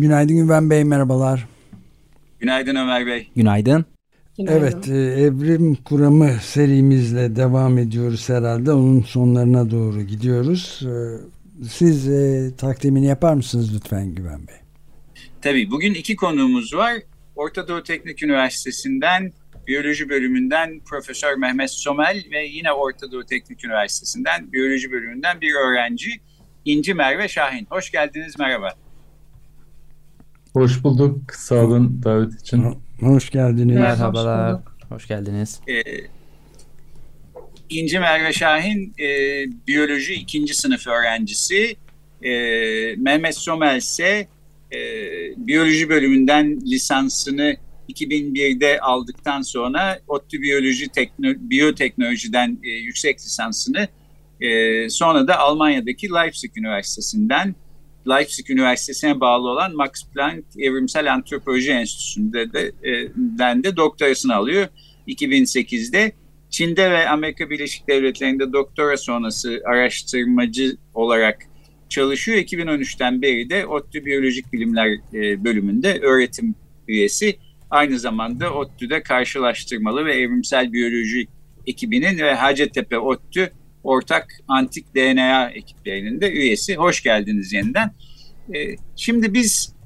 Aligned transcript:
Günaydın 0.00 0.36
Güven 0.36 0.70
Bey, 0.70 0.84
merhabalar. 0.84 1.48
Günaydın 2.40 2.76
Ömer 2.76 3.06
Bey. 3.06 3.28
Günaydın. 3.36 3.84
Günaydın. 4.38 4.60
Evet, 4.60 4.88
e, 4.88 5.22
Evrim 5.22 5.74
Kuramı 5.74 6.30
serimizle 6.42 7.36
devam 7.36 7.78
ediyoruz 7.78 8.28
herhalde. 8.28 8.72
Onun 8.72 9.02
sonlarına 9.02 9.70
doğru 9.70 10.02
gidiyoruz. 10.02 10.82
E, 10.82 10.94
siz 11.68 12.08
e, 12.08 12.50
takdimini 12.58 13.06
yapar 13.06 13.34
mısınız 13.34 13.74
lütfen 13.74 14.14
Güven 14.14 14.46
Bey? 14.48 14.56
Tabii, 15.42 15.70
bugün 15.70 15.94
iki 15.94 16.16
konuğumuz 16.16 16.74
var. 16.74 16.94
Orta 17.36 17.68
Doğu 17.68 17.82
Teknik 17.82 18.22
Üniversitesi'nden 18.22 19.32
Biyoloji 19.66 20.08
bölümünden 20.08 20.80
Profesör 20.80 21.36
Mehmet 21.36 21.70
Somel 21.70 22.24
ve 22.30 22.46
yine 22.46 22.72
Orta 22.72 23.12
Doğu 23.12 23.24
Teknik 23.24 23.64
Üniversitesi'nden 23.64 24.52
Biyoloji 24.52 24.92
bölümünden 24.92 25.40
bir 25.40 25.54
öğrenci 25.54 26.10
İnci 26.64 26.94
Merve 26.94 27.28
Şahin. 27.28 27.66
Hoş 27.70 27.90
geldiniz, 27.90 28.38
merhaba. 28.38 28.85
Hoş 30.56 30.84
bulduk. 30.84 31.34
Sağ 31.34 31.54
olun 31.54 32.00
davet 32.04 32.40
için. 32.40 32.64
Hoş 33.00 33.30
geldiniz. 33.30 33.76
Merhabalar. 33.76 34.52
Hoş, 34.54 34.90
hoş 34.90 35.08
geldiniz. 35.08 35.60
Ee, 35.68 35.82
İnci 37.70 37.98
Merve 37.98 38.32
Şahin 38.32 38.94
e, 38.98 39.08
biyoloji 39.66 40.14
ikinci 40.14 40.54
sınıf 40.54 40.86
öğrencisi. 40.86 41.76
E, 42.22 42.30
Mehmet 42.96 43.36
Somel 43.36 43.76
ise 43.76 44.28
e, 44.72 44.78
biyoloji 45.36 45.88
bölümünden 45.88 46.60
lisansını 46.60 47.56
2001'de 47.88 48.80
aldıktan 48.80 49.42
sonra 49.42 49.98
ODTÜ 50.08 50.42
Biyoloji 50.42 50.88
Tekno 50.88 51.28
Biyoteknolojiden 51.38 52.58
e, 52.64 52.68
yüksek 52.68 53.18
lisansını 53.18 53.88
e, 54.40 54.88
sonra 54.88 55.28
da 55.28 55.38
Almanya'daki 55.38 56.08
Leipzig 56.10 56.58
Üniversitesi'nden 56.58 57.54
Leipzig 58.08 58.50
Üniversitesi'ne 58.50 59.20
bağlı 59.20 59.48
olan 59.48 59.76
Max 59.76 59.90
Planck 60.14 60.44
Evrimsel 60.58 61.12
Antropoloji 61.12 61.70
Enstitüsü'nde 61.70 62.52
de, 62.52 62.72
e, 62.82 63.64
de 63.64 63.76
doktorasını 63.76 64.34
alıyor 64.34 64.68
2008'de. 65.08 66.12
Çin'de 66.50 66.90
ve 66.90 67.08
Amerika 67.08 67.50
Birleşik 67.50 67.88
Devletleri'nde 67.88 68.52
doktora 68.52 68.96
sonrası 68.96 69.60
araştırmacı 69.64 70.76
olarak 70.94 71.38
çalışıyor. 71.88 72.38
2013'ten 72.38 73.22
beri 73.22 73.50
de 73.50 73.66
ODTÜ 73.66 74.04
Biyolojik 74.04 74.52
Bilimler 74.52 74.88
e, 75.14 75.44
bölümünde 75.44 76.00
öğretim 76.00 76.54
üyesi. 76.88 77.36
Aynı 77.70 77.98
zamanda 77.98 78.54
ODTÜ'de 78.54 79.02
karşılaştırmalı 79.02 80.04
ve 80.04 80.14
evrimsel 80.14 80.72
biyoloji 80.72 81.26
ekibinin 81.66 82.18
ve 82.18 82.34
Hacettepe 82.34 82.98
ODTÜ 82.98 83.52
ortak 83.86 84.26
antik 84.48 84.94
DNA 84.94 85.50
ekiplerinin 85.50 86.20
de 86.20 86.32
üyesi. 86.32 86.76
Hoş 86.76 87.02
geldiniz 87.02 87.52
yeniden. 87.52 87.94
Ee, 88.54 88.76
şimdi 88.96 89.34
biz 89.34 89.76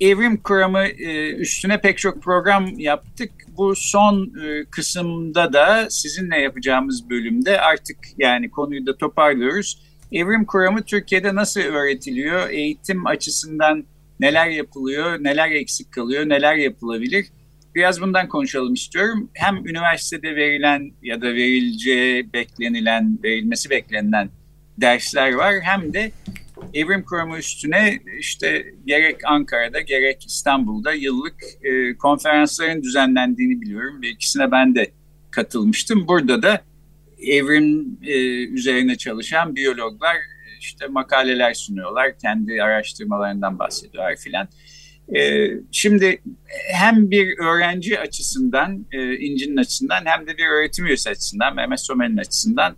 evrim 0.00 0.36
kuramı 0.36 0.84
e, 0.84 1.32
üstüne 1.32 1.80
pek 1.80 1.98
çok 1.98 2.22
program 2.22 2.78
yaptık. 2.78 3.30
Bu 3.56 3.74
son 3.76 4.32
e, 4.44 4.64
kısımda 4.70 5.52
da 5.52 5.90
sizinle 5.90 6.38
yapacağımız 6.38 7.10
bölümde 7.10 7.60
artık 7.60 7.96
yani 8.18 8.50
konuyu 8.50 8.86
da 8.86 8.96
toparlıyoruz. 8.96 9.82
Evrim 10.12 10.44
kuramı 10.44 10.82
Türkiye'de 10.82 11.34
nasıl 11.34 11.60
öğretiliyor? 11.60 12.50
Eğitim 12.50 13.06
açısından 13.06 13.84
neler 14.20 14.46
yapılıyor, 14.46 15.24
neler 15.24 15.50
eksik 15.50 15.92
kalıyor, 15.92 16.28
neler 16.28 16.54
yapılabilir? 16.54 17.26
Biraz 17.76 18.00
bundan 18.00 18.28
konuşalım 18.28 18.74
istiyorum. 18.74 19.30
Hem 19.34 19.66
üniversitede 19.66 20.36
verilen 20.36 20.92
ya 21.02 21.22
da 21.22 21.26
verileceği 21.26 22.32
beklenilen, 22.32 23.18
verilmesi 23.24 23.70
beklenilen 23.70 24.30
dersler 24.78 25.32
var 25.32 25.54
hem 25.62 25.92
de 25.92 26.12
evrim 26.74 27.02
kuramı 27.02 27.38
üstüne 27.38 27.98
işte 28.18 28.66
gerek 28.86 29.16
Ankara'da 29.24 29.80
gerek 29.80 30.26
İstanbul'da 30.26 30.92
yıllık 30.92 31.34
e, 31.62 31.96
konferansların 31.96 32.82
düzenlendiğini 32.82 33.60
biliyorum. 33.60 34.02
Bir 34.02 34.08
ikisine 34.08 34.50
ben 34.50 34.74
de 34.74 34.90
katılmıştım. 35.30 36.08
Burada 36.08 36.42
da 36.42 36.60
evrim 37.22 37.98
e, 38.02 38.44
üzerine 38.44 38.96
çalışan 38.96 39.56
biyologlar 39.56 40.16
işte 40.60 40.86
makaleler 40.86 41.54
sunuyorlar, 41.54 42.18
kendi 42.18 42.62
araştırmalarından 42.62 43.58
bahsediyorlar 43.58 44.16
filan. 44.16 44.48
Ee, 45.14 45.48
şimdi 45.72 46.22
hem 46.72 47.10
bir 47.10 47.38
öğrenci 47.38 48.00
açısından, 48.00 48.86
e, 48.92 49.16
İnci'nin 49.16 49.56
açısından 49.56 50.04
hem 50.04 50.26
de 50.26 50.38
bir 50.38 50.46
öğretim 50.46 50.86
üyesi 50.86 51.10
açısından, 51.10 51.54
Mehmet 51.54 51.80
Somer'in 51.80 52.16
açısından 52.16 52.76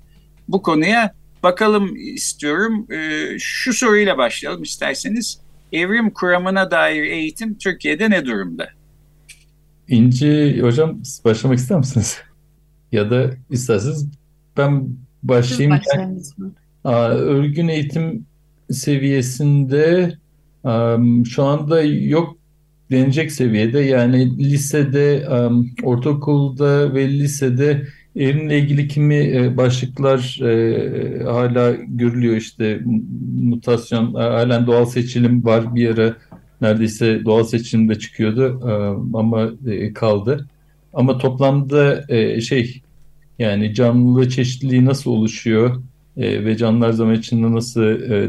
bu 0.49 0.63
konuya 0.63 1.15
bakalım 1.43 1.97
istiyorum. 1.97 2.87
Ee, 2.93 3.37
şu 3.39 3.73
soruyla 3.73 4.19
başlayalım 4.19 4.63
isterseniz. 4.63 5.41
Evrim 5.73 6.11
kuramına 6.11 6.71
dair 6.71 7.03
eğitim 7.03 7.55
Türkiye'de 7.55 8.11
ne 8.11 8.27
durumda? 8.27 8.69
İnci 9.89 10.61
hocam 10.63 11.03
başlamak 11.25 11.59
ister 11.59 11.79
misiniz? 11.79 12.19
Ya 12.93 13.11
da 13.11 13.31
isterseniz 13.51 14.09
ben 14.57 14.89
başlayayım. 15.23 15.81
Siz 15.85 16.35
Örgün 16.85 17.69
eğitim 17.69 18.27
seviyesinde 18.71 20.13
şu 21.25 21.45
anda 21.45 21.83
yok 21.83 22.37
denecek 22.91 23.33
seviyede 23.33 23.81
yani 23.81 24.39
lisede, 24.39 25.29
ortaokulda 25.83 26.95
ve 26.95 27.09
lisede 27.09 27.87
evrimle 28.17 28.59
ilgili 28.59 28.89
kimi 28.89 29.15
e, 29.15 29.57
başlıklar 29.57 30.41
e, 30.43 31.25
hala 31.25 31.73
görülüyor 31.89 32.37
işte 32.37 32.81
mutasyon, 33.43 34.15
halen 34.15 34.67
doğal 34.67 34.85
seçilim 34.85 35.45
var 35.45 35.75
bir 35.75 35.91
ara 35.91 36.17
neredeyse 36.61 37.25
doğal 37.25 37.45
seçilimde 37.45 37.99
çıkıyordu 37.99 38.61
ama 39.15 39.51
e, 39.67 39.93
kaldı. 39.93 40.49
Ama 40.95 41.19
toplamda 41.19 42.07
şey 42.41 42.83
yani 43.39 43.75
canlı 43.75 44.29
çeşitliliği 44.29 44.85
nasıl 44.85 45.11
oluşuyor? 45.11 45.83
ve 46.17 46.57
canlılar 46.57 46.93
zaman 46.93 47.15
içinde 47.15 47.53
nasıl 47.53 47.83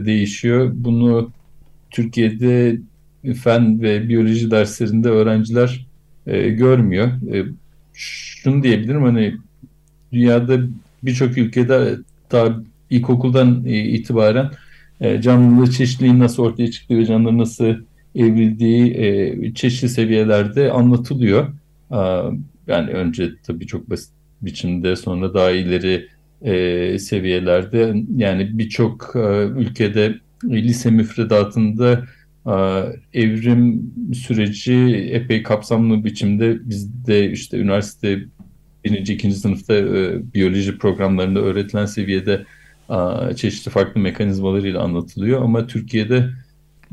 değişiyor? 0.05 0.71
Bunu 0.73 1.31
Türkiye'de 1.91 2.79
fen 3.43 3.81
ve 3.81 4.09
biyoloji 4.09 4.51
derslerinde 4.51 5.09
öğrenciler 5.09 5.85
e, 6.27 6.49
görmüyor. 6.49 7.07
E, 7.07 7.45
şunu 7.93 8.63
diyebilirim 8.63 9.03
hani 9.03 9.35
dünyada 10.11 10.59
birçok 11.03 11.37
ülkede 11.37 11.97
daha 12.31 12.61
ilkokuldan 12.89 13.65
e, 13.65 13.79
itibaren 13.79 14.51
e, 15.01 15.21
canlılığı 15.21 15.71
çeşitliliğin 15.71 16.19
nasıl 16.19 16.43
ortaya 16.43 16.71
çıktığı 16.71 16.97
ve 16.97 17.05
canlıların 17.05 17.37
nasıl 17.37 17.75
evrildiği 18.15 18.93
e, 18.93 19.53
çeşitli 19.53 19.89
seviyelerde 19.89 20.71
anlatılıyor. 20.71 21.47
E, 21.91 21.97
yani 22.67 22.91
önce 22.91 23.29
tabii 23.43 23.67
çok 23.67 23.89
basit 23.89 24.11
biçimde 24.41 24.95
sonra 24.95 25.33
daha 25.33 25.51
ileri 25.51 26.07
e, 26.41 26.99
seviyelerde 26.99 27.95
yani 28.15 28.57
birçok 28.57 29.15
e, 29.15 29.19
ülkede 29.43 30.15
lise 30.43 30.91
müfredatında 30.91 32.05
e, 32.45 32.53
evrim 33.13 33.93
süreci 34.13 34.73
epey 35.11 35.43
kapsamlı 35.43 36.05
biçimde 36.05 36.69
bizde 36.69 37.31
işte 37.31 37.57
üniversite 37.57 38.19
birinci, 38.85 39.13
ikinci 39.13 39.35
sınıfta 39.35 39.73
e, 39.73 40.21
biyoloji 40.33 40.77
programlarında 40.77 41.39
öğretilen 41.39 41.85
seviyede 41.85 42.45
e, 42.89 43.35
çeşitli 43.35 43.69
farklı 43.71 44.01
mekanizmalarıyla 44.01 44.83
anlatılıyor 44.83 45.41
ama 45.41 45.67
Türkiye'de 45.67 46.29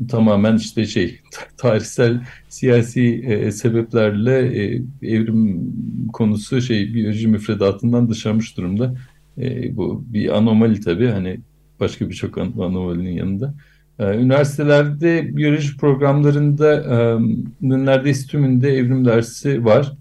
tamamen 0.09 0.55
işte 0.55 0.85
şey 0.85 1.19
tarihsel 1.57 2.21
siyasi 2.49 3.23
e, 3.27 3.51
sebeplerle 3.51 4.63
e, 4.63 4.81
evrim 5.01 5.73
konusu 6.13 6.61
şey 6.61 6.93
biyoloji 6.93 7.27
müfredatından 7.27 8.09
dışarmış 8.09 8.57
durumda. 8.57 8.95
E, 9.37 9.75
bu 9.77 10.03
bir 10.07 10.37
anomali 10.37 10.81
tabii 10.81 11.07
hani 11.07 11.39
başka 11.79 12.09
birçok 12.09 12.37
an 12.37 12.53
anomalinin 12.59 13.11
yanında. 13.11 13.53
E, 13.99 14.17
üniversitelerde 14.17 15.37
biyoloji 15.37 15.77
programlarında 15.77 17.19
neredeyse 17.61 18.27
tümünde 18.27 18.69
evrim 18.69 19.05
dersi 19.05 19.65
var. 19.65 19.93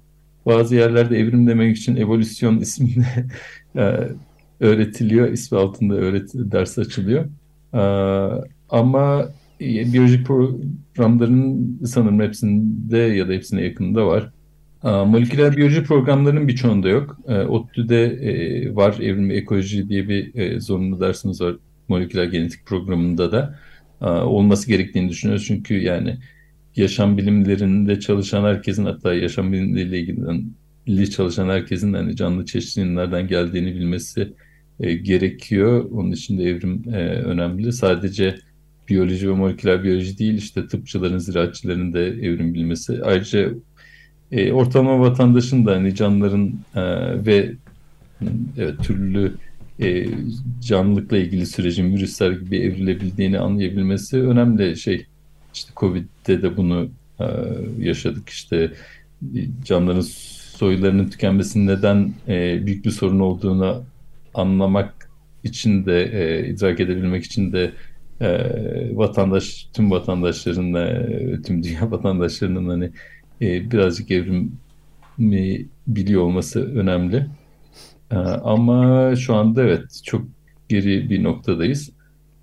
Bazı 0.46 0.74
yerlerde 0.74 1.18
evrim 1.18 1.46
demek 1.46 1.76
için 1.76 1.96
evolüsyon 1.96 2.58
isminde 2.60 3.26
öğretiliyor. 4.60 5.28
İsmi 5.28 5.58
altında 5.58 5.94
öğret 5.94 6.30
ders 6.34 6.78
açılıyor. 6.78 7.24
Ama 8.70 9.28
e, 9.60 9.92
biyolojik 9.92 10.26
programların 10.26 11.78
sanırım 11.84 12.20
hepsinde 12.20 12.98
ya 12.98 13.28
da 13.28 13.32
hepsine 13.32 13.62
yakında 13.62 14.06
var. 14.06 14.30
Moleküler 14.82 15.56
biyoloji 15.56 15.84
programlarının 15.84 16.48
birçoğunda 16.48 16.88
yok. 16.88 17.18
ODTÜ'de 17.48 18.74
var, 18.74 18.96
evrim 19.00 19.30
ekoloji 19.30 19.88
diye 19.88 20.08
bir 20.08 20.60
zorunlu 20.60 21.00
dersimiz 21.00 21.40
var 21.40 21.56
moleküler 21.88 22.24
genetik 22.24 22.66
programında 22.66 23.32
da. 23.32 23.58
Olması 24.24 24.68
gerektiğini 24.68 25.08
düşünüyoruz 25.08 25.44
çünkü 25.46 25.74
yani 25.74 26.18
yaşam 26.76 27.16
bilimlerinde 27.16 28.00
çalışan 28.00 28.44
herkesin 28.44 28.84
hatta 28.84 29.14
yaşam 29.14 29.52
bilimleriyle 29.52 29.98
ilgili 30.86 31.10
çalışan 31.10 31.48
herkesin 31.48 31.92
hani 31.92 32.16
canlı 32.16 32.46
çeşitliliğin 32.46 32.96
nereden 32.96 33.28
geldiğini 33.28 33.74
bilmesi 33.74 34.32
gerekiyor. 34.80 35.90
Onun 35.90 36.12
için 36.12 36.38
de 36.38 36.44
evrim 36.44 36.82
önemli. 37.24 37.72
Sadece 37.72 38.34
biyoloji 38.88 39.28
ve 39.28 39.34
moleküler 39.34 39.84
biyoloji 39.84 40.18
değil 40.18 40.34
işte 40.34 40.66
tıpçıların, 40.66 41.18
ziraatçıların 41.18 41.92
da 41.92 41.98
evrim 42.00 42.54
bilmesi. 42.54 43.02
Ayrıca 43.04 43.50
e, 44.32 44.52
ortalama 44.52 45.00
vatandaşın 45.00 45.66
da 45.66 45.72
hani 45.72 45.94
canlıların 45.94 46.54
e, 46.74 46.82
ve 47.26 47.52
evet, 48.58 48.74
türlü 48.82 49.34
e, 49.80 50.06
canlılıkla 50.60 51.16
ilgili 51.16 51.46
sürecin 51.46 51.92
virüsler 51.94 52.30
gibi 52.30 52.58
evrilebildiğini 52.58 53.38
anlayabilmesi 53.38 54.22
önemli 54.22 54.76
şey. 54.76 55.06
İşte 55.54 55.72
Covid'de 55.76 56.42
de 56.42 56.56
bunu 56.56 56.88
e, 57.20 57.24
yaşadık. 57.78 58.28
İşte 58.28 58.72
e, 59.36 59.40
canlıların 59.64 60.06
soylarının 60.56 61.08
tükenmesinin 61.08 61.66
neden 61.66 62.14
e, 62.28 62.66
büyük 62.66 62.84
bir 62.84 62.90
sorun 62.90 63.20
olduğunu 63.20 63.84
anlamak 64.34 65.10
için 65.44 65.86
de 65.86 66.02
e, 66.04 66.48
idrak 66.48 66.80
edebilmek 66.80 67.24
için 67.24 67.52
de 67.52 67.72
e, 68.20 68.28
vatandaş 68.96 69.68
tüm 69.72 69.90
vatandaşların 69.90 70.74
e, 70.74 71.42
tüm 71.42 71.62
dünya 71.62 71.90
vatandaşlarının 71.90 72.68
hani 72.68 72.90
e, 73.42 73.70
birazcık 73.70 74.10
evrimi 74.10 74.48
biliyor 75.86 76.22
olması 76.22 76.74
önemli. 76.74 77.26
E, 78.10 78.16
ama 78.16 79.16
şu 79.16 79.34
anda 79.34 79.62
evet 79.62 80.00
çok 80.04 80.24
geri 80.68 81.10
bir 81.10 81.24
noktadayız. 81.24 81.90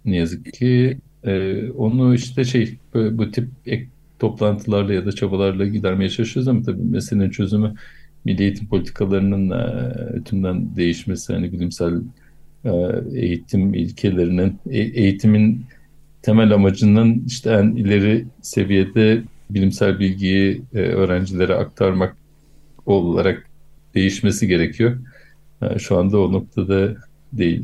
Ne 0.05 0.15
yazık 0.15 0.53
ki 0.53 0.97
e, 1.23 1.63
onu 1.71 2.15
işte 2.15 2.43
şey 2.43 2.77
böyle, 2.93 3.17
bu 3.17 3.31
tip 3.31 3.49
ek 3.65 3.87
toplantılarla 4.19 4.93
ya 4.93 5.05
da 5.05 5.11
çabalarla 5.11 5.65
gidermeye 5.65 6.09
çalışıyoruz 6.09 6.47
ama 6.47 6.61
tabii 6.61 6.81
meselenin 6.81 7.29
çözümü 7.29 7.73
milli 8.25 8.43
eğitim 8.43 8.67
politikalarının 8.67 9.49
e, 9.49 10.23
tümden 10.23 10.75
değişmesi, 10.75 11.33
hani 11.33 11.51
bilimsel 11.51 12.01
e, 12.65 12.71
eğitim 13.13 13.73
ilkelerinin, 13.73 14.59
e, 14.69 14.79
eğitimin 14.79 15.65
temel 16.21 16.53
amacının 16.53 17.23
işte 17.27 17.51
en 17.51 17.75
ileri 17.75 18.25
seviyede 18.41 19.23
bilimsel 19.49 19.99
bilgiyi 19.99 20.61
e, 20.73 20.79
öğrencilere 20.79 21.53
aktarmak 21.55 22.17
olarak 22.85 23.49
değişmesi 23.95 24.47
gerekiyor. 24.47 24.97
Yani 25.61 25.79
şu 25.79 25.97
anda 25.97 26.19
o 26.19 26.31
noktada 26.31 26.95
değil. 27.33 27.63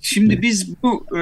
Şimdi 0.00 0.42
biz 0.42 0.82
bu 0.82 1.06
e, 1.18 1.20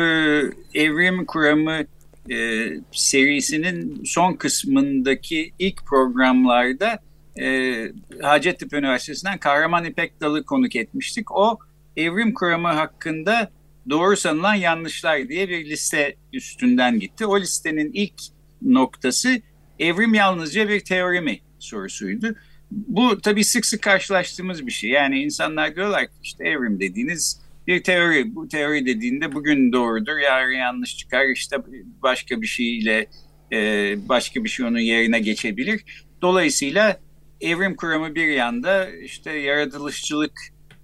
evrim 0.74 1.26
kuramı 1.26 1.84
e, 2.30 2.68
serisinin 2.92 4.04
son 4.04 4.32
kısmındaki 4.32 5.52
ilk 5.58 5.86
programlarda 5.86 6.98
e, 7.40 7.74
Hacettepe 8.22 8.78
Üniversitesi'nden 8.78 9.38
Kahraman 9.38 9.84
İpek 9.84 10.20
Dalı 10.20 10.44
konuk 10.44 10.76
etmiştik. 10.76 11.32
O 11.32 11.58
evrim 11.96 12.34
kuramı 12.34 12.68
hakkında 12.68 13.50
doğru 13.90 14.16
sanılan 14.16 14.54
yanlışlar 14.54 15.28
diye 15.28 15.48
bir 15.48 15.64
liste 15.64 16.16
üstünden 16.32 17.00
gitti. 17.00 17.26
O 17.26 17.40
listenin 17.40 17.90
ilk 17.92 18.14
noktası 18.62 19.40
evrim 19.78 20.14
yalnızca 20.14 20.68
bir 20.68 20.80
teori 20.80 21.20
mi 21.20 21.40
sorusuydu. 21.58 22.34
Bu 22.72 23.20
tabii 23.20 23.44
sık 23.44 23.66
sık 23.66 23.82
karşılaştığımız 23.82 24.66
bir 24.66 24.72
şey. 24.72 24.90
Yani 24.90 25.22
insanlar 25.22 25.76
diyorlar 25.76 26.06
ki 26.06 26.12
işte 26.22 26.44
evrim 26.44 26.80
dediğiniz 26.80 27.40
bir 27.66 27.82
teori. 27.82 28.34
Bu 28.34 28.48
teori 28.48 28.86
dediğinde 28.86 29.32
bugün 29.32 29.72
doğrudur, 29.72 30.18
yarın 30.18 30.52
yanlış 30.52 30.96
çıkar. 30.96 31.28
İşte 31.28 31.56
başka 32.02 32.42
bir 32.42 32.46
şeyle 32.46 33.06
e, 33.52 33.94
başka 34.08 34.44
bir 34.44 34.48
şey 34.48 34.66
onun 34.66 34.78
yerine 34.78 35.20
geçebilir. 35.20 35.84
Dolayısıyla 36.22 37.00
evrim 37.40 37.76
kuramı 37.76 38.14
bir 38.14 38.28
yanda 38.28 38.90
işte 38.90 39.32
yaratılışçılık 39.32 40.40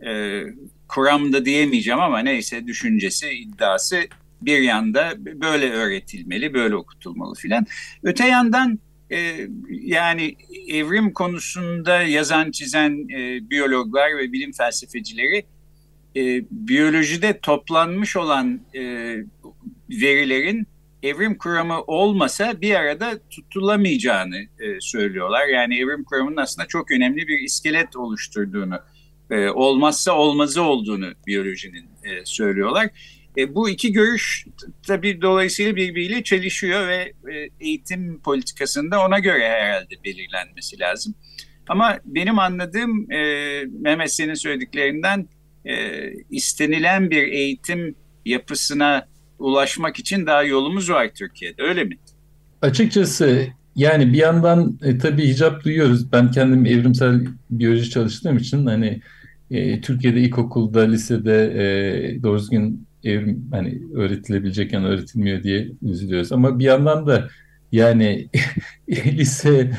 e, 0.07 0.43
kuramda 0.89 1.45
diyemeyeceğim 1.45 2.01
ama 2.01 2.19
neyse 2.19 2.67
düşüncesi, 2.67 3.31
iddiası 3.31 4.01
bir 4.43 4.59
yanda 4.59 5.15
böyle 5.19 5.71
öğretilmeli, 5.71 6.55
böyle 6.55 6.77
okutulmalı 6.77 7.35
filan. 7.35 7.67
Öte 8.03 8.27
yandan 8.27 8.79
e, 9.11 9.49
yani 9.69 10.37
evrim 10.69 11.13
konusunda 11.13 12.03
yazan 12.03 12.51
çizen 12.51 13.09
e, 13.09 13.51
biyologlar 13.51 14.19
ve 14.19 14.33
bilim 14.33 14.53
felsefecileri 14.53 15.47
e, 16.17 16.45
biyolojide 16.51 17.39
toplanmış 17.41 18.17
olan 18.17 18.61
e, 18.75 18.83
verilerin 19.91 20.67
evrim 21.03 21.39
kuramı 21.39 21.83
olmasa 21.83 22.61
bir 22.61 22.75
arada 22.75 23.19
tutulamayacağını 23.31 24.39
e, 24.39 24.81
söylüyorlar. 24.81 25.47
Yani 25.47 25.79
evrim 25.79 26.05
kuramının 26.05 26.37
aslında 26.37 26.69
çok 26.69 26.91
önemli 26.91 27.29
bir 27.29 27.39
iskelet 27.39 27.97
oluşturduğunu, 27.97 28.79
e, 29.31 29.49
olmazsa 29.49 30.13
olmazı 30.13 30.63
olduğunu 30.63 31.07
biyolojinin 31.27 31.85
e, 32.05 32.25
söylüyorlar. 32.25 32.89
E, 33.39 33.55
bu 33.55 33.69
iki 33.69 33.93
görüş 33.93 34.47
tabii 34.87 35.23
dolayısıyla 35.23 35.77
birbiriyle 35.77 36.23
çelişiyor 36.23 36.89
ve 36.89 37.13
e, 37.33 37.49
eğitim 37.61 38.21
politikasında 38.21 39.05
ona 39.07 39.19
göre 39.19 39.49
herhalde 39.49 39.95
belirlenmesi 40.05 40.81
lazım. 40.81 41.15
Ama 41.69 41.99
benim 42.05 42.39
anladığım 42.39 43.13
e, 43.13 43.19
Mehmet 43.81 44.13
senin 44.13 44.35
söylediklerinden 44.35 45.29
e, 45.65 46.03
istenilen 46.31 47.11
bir 47.11 47.23
eğitim 47.23 47.95
yapısına 48.25 49.07
ulaşmak 49.39 49.99
için 49.99 50.27
daha 50.27 50.43
yolumuz 50.43 50.91
var 50.91 51.11
Türkiye'de 51.15 51.63
öyle 51.63 51.85
mi? 51.85 51.99
Açıkçası 52.63 53.47
yani 53.77 54.13
bir 54.13 54.19
yandan 54.19 54.79
e, 54.83 54.99
tabii 54.99 55.27
hicap 55.27 55.65
duyuyoruz. 55.65 56.13
Ben 56.13 56.31
kendim 56.31 56.67
evrimsel 56.67 57.27
biyoloji 57.51 57.91
çalıştığım 57.91 58.37
için 58.37 58.67
hani 58.67 59.01
e, 59.51 59.81
Türkiye'de 59.81 60.21
ilkokulda, 60.21 60.81
lisede 60.81 61.45
e, 61.45 62.23
doğru 62.23 62.39
düzgün 62.39 62.88
evrim 63.05 63.49
hani 63.51 63.83
öğretilebilecekken 63.95 64.85
öğretilmiyor 64.85 65.43
diye 65.43 65.69
üzülüyoruz. 65.83 66.33
Ama 66.33 66.59
bir 66.59 66.65
yandan 66.65 67.07
da 67.07 67.29
yani 67.73 68.29
lise 68.89 69.71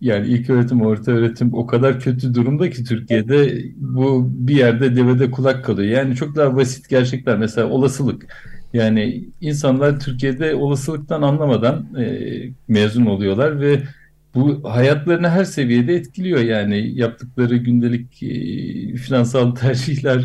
yani 0.00 0.26
ilk 0.26 0.50
öğretim, 0.50 0.82
orta 0.82 1.12
öğretim 1.12 1.54
o 1.54 1.66
kadar 1.66 2.00
kötü 2.00 2.34
durumda 2.34 2.70
ki 2.70 2.84
Türkiye'de 2.84 3.64
bu 3.76 4.28
bir 4.32 4.56
yerde 4.56 4.96
devede 4.96 5.30
kulak 5.30 5.64
kalıyor. 5.64 5.98
Yani 5.98 6.16
çok 6.16 6.36
daha 6.36 6.56
basit 6.56 6.88
gerçekler 6.88 7.38
mesela 7.38 7.68
olasılık. 7.68 8.26
Yani 8.72 9.24
insanlar 9.40 10.00
Türkiye'de 10.00 10.54
olasılıktan 10.54 11.22
anlamadan 11.22 11.94
e, 11.98 12.28
mezun 12.68 13.06
oluyorlar 13.06 13.60
ve 13.60 13.82
bu 14.34 14.70
hayatlarını 14.70 15.28
her 15.28 15.44
seviyede 15.44 15.94
etkiliyor. 15.94 16.40
Yani 16.40 16.98
yaptıkları 16.98 17.56
gündelik 17.56 18.22
e, 18.22 18.96
finansal 18.96 19.54
tercihler, 19.54 20.24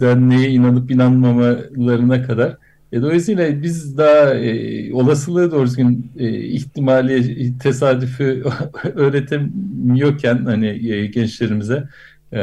neye 0.00 0.50
inanıp 0.50 0.90
inanmamalarına 0.90 2.22
kadar. 2.22 2.56
E, 2.92 3.02
dolayısıyla 3.02 3.62
biz 3.62 3.98
daha 3.98 4.34
e, 4.34 4.92
olasılığı 4.92 5.50
doğru 5.50 5.66
düzgün 5.66 6.12
e, 6.18 6.38
ihtimali, 6.38 7.58
tesadüfü 7.58 8.44
öğretemiyorken 8.94 10.44
hani 10.44 10.92
e, 10.92 11.06
gençlerimize 11.06 11.88
e, 12.32 12.42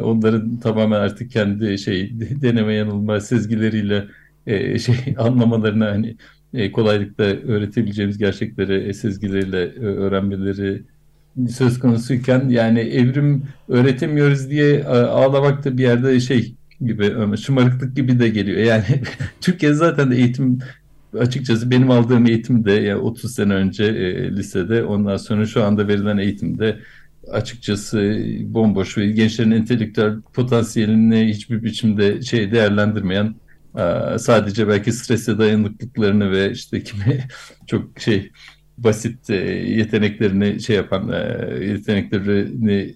onların 0.00 0.56
tamamen 0.60 1.00
artık 1.00 1.30
kendi 1.30 1.78
şey 1.78 2.10
deneme 2.42 2.74
yanılma 2.74 3.20
sezgileriyle 3.20 4.04
e, 4.46 4.78
şey 4.78 4.96
anlamalarına 5.18 5.86
hani 5.86 6.16
e, 6.54 6.72
kolaylıkla 6.72 7.24
öğretebileceğimiz 7.24 8.18
gerçekleri 8.18 8.88
e, 8.88 8.92
sezgileriyle 8.92 9.62
e, 9.62 9.80
öğrenmeleri 9.80 10.82
söz 11.50 11.78
konusuyken 11.78 12.48
yani 12.48 12.80
evrim 12.80 13.44
öğretemiyoruz 13.68 14.50
diye 14.50 14.84
ağlamak 14.84 15.64
da 15.64 15.78
bir 15.78 15.82
yerde 15.82 16.20
şey 16.20 16.54
gibi 16.80 17.36
şımarıklık 17.36 17.96
gibi 17.96 18.18
de 18.18 18.28
geliyor. 18.28 18.58
Yani 18.58 18.84
Türkiye 19.40 19.72
zaten 19.74 20.10
eğitim 20.10 20.58
açıkçası 21.18 21.70
benim 21.70 21.90
aldığım 21.90 22.26
eğitimde 22.26 22.72
yani 22.72 23.00
30 23.00 23.34
sene 23.34 23.54
önce 23.54 23.84
e, 23.84 24.32
lisede 24.36 24.84
ondan 24.84 25.16
sonra 25.16 25.46
şu 25.46 25.64
anda 25.64 25.88
verilen 25.88 26.18
eğitimde 26.18 26.78
açıkçası 27.30 28.24
bomboş 28.40 28.98
ve 28.98 29.06
gençlerin 29.06 29.50
entelektüel 29.50 30.20
potansiyelini 30.34 31.28
hiçbir 31.28 31.62
biçimde 31.62 32.22
şey 32.22 32.52
değerlendirmeyen 32.52 33.34
sadece 34.18 34.68
belki 34.68 34.92
strese 34.92 35.38
dayanıklıklarını 35.38 36.30
ve 36.30 36.50
işte 36.50 36.82
kimi 36.82 37.24
çok 37.66 38.00
şey 38.00 38.30
basit 38.78 39.30
e, 39.30 39.34
yeteneklerini 39.66 40.60
şey 40.60 40.76
yapan 40.76 41.12
e, 41.12 41.64
yeteneklerini 41.64 42.94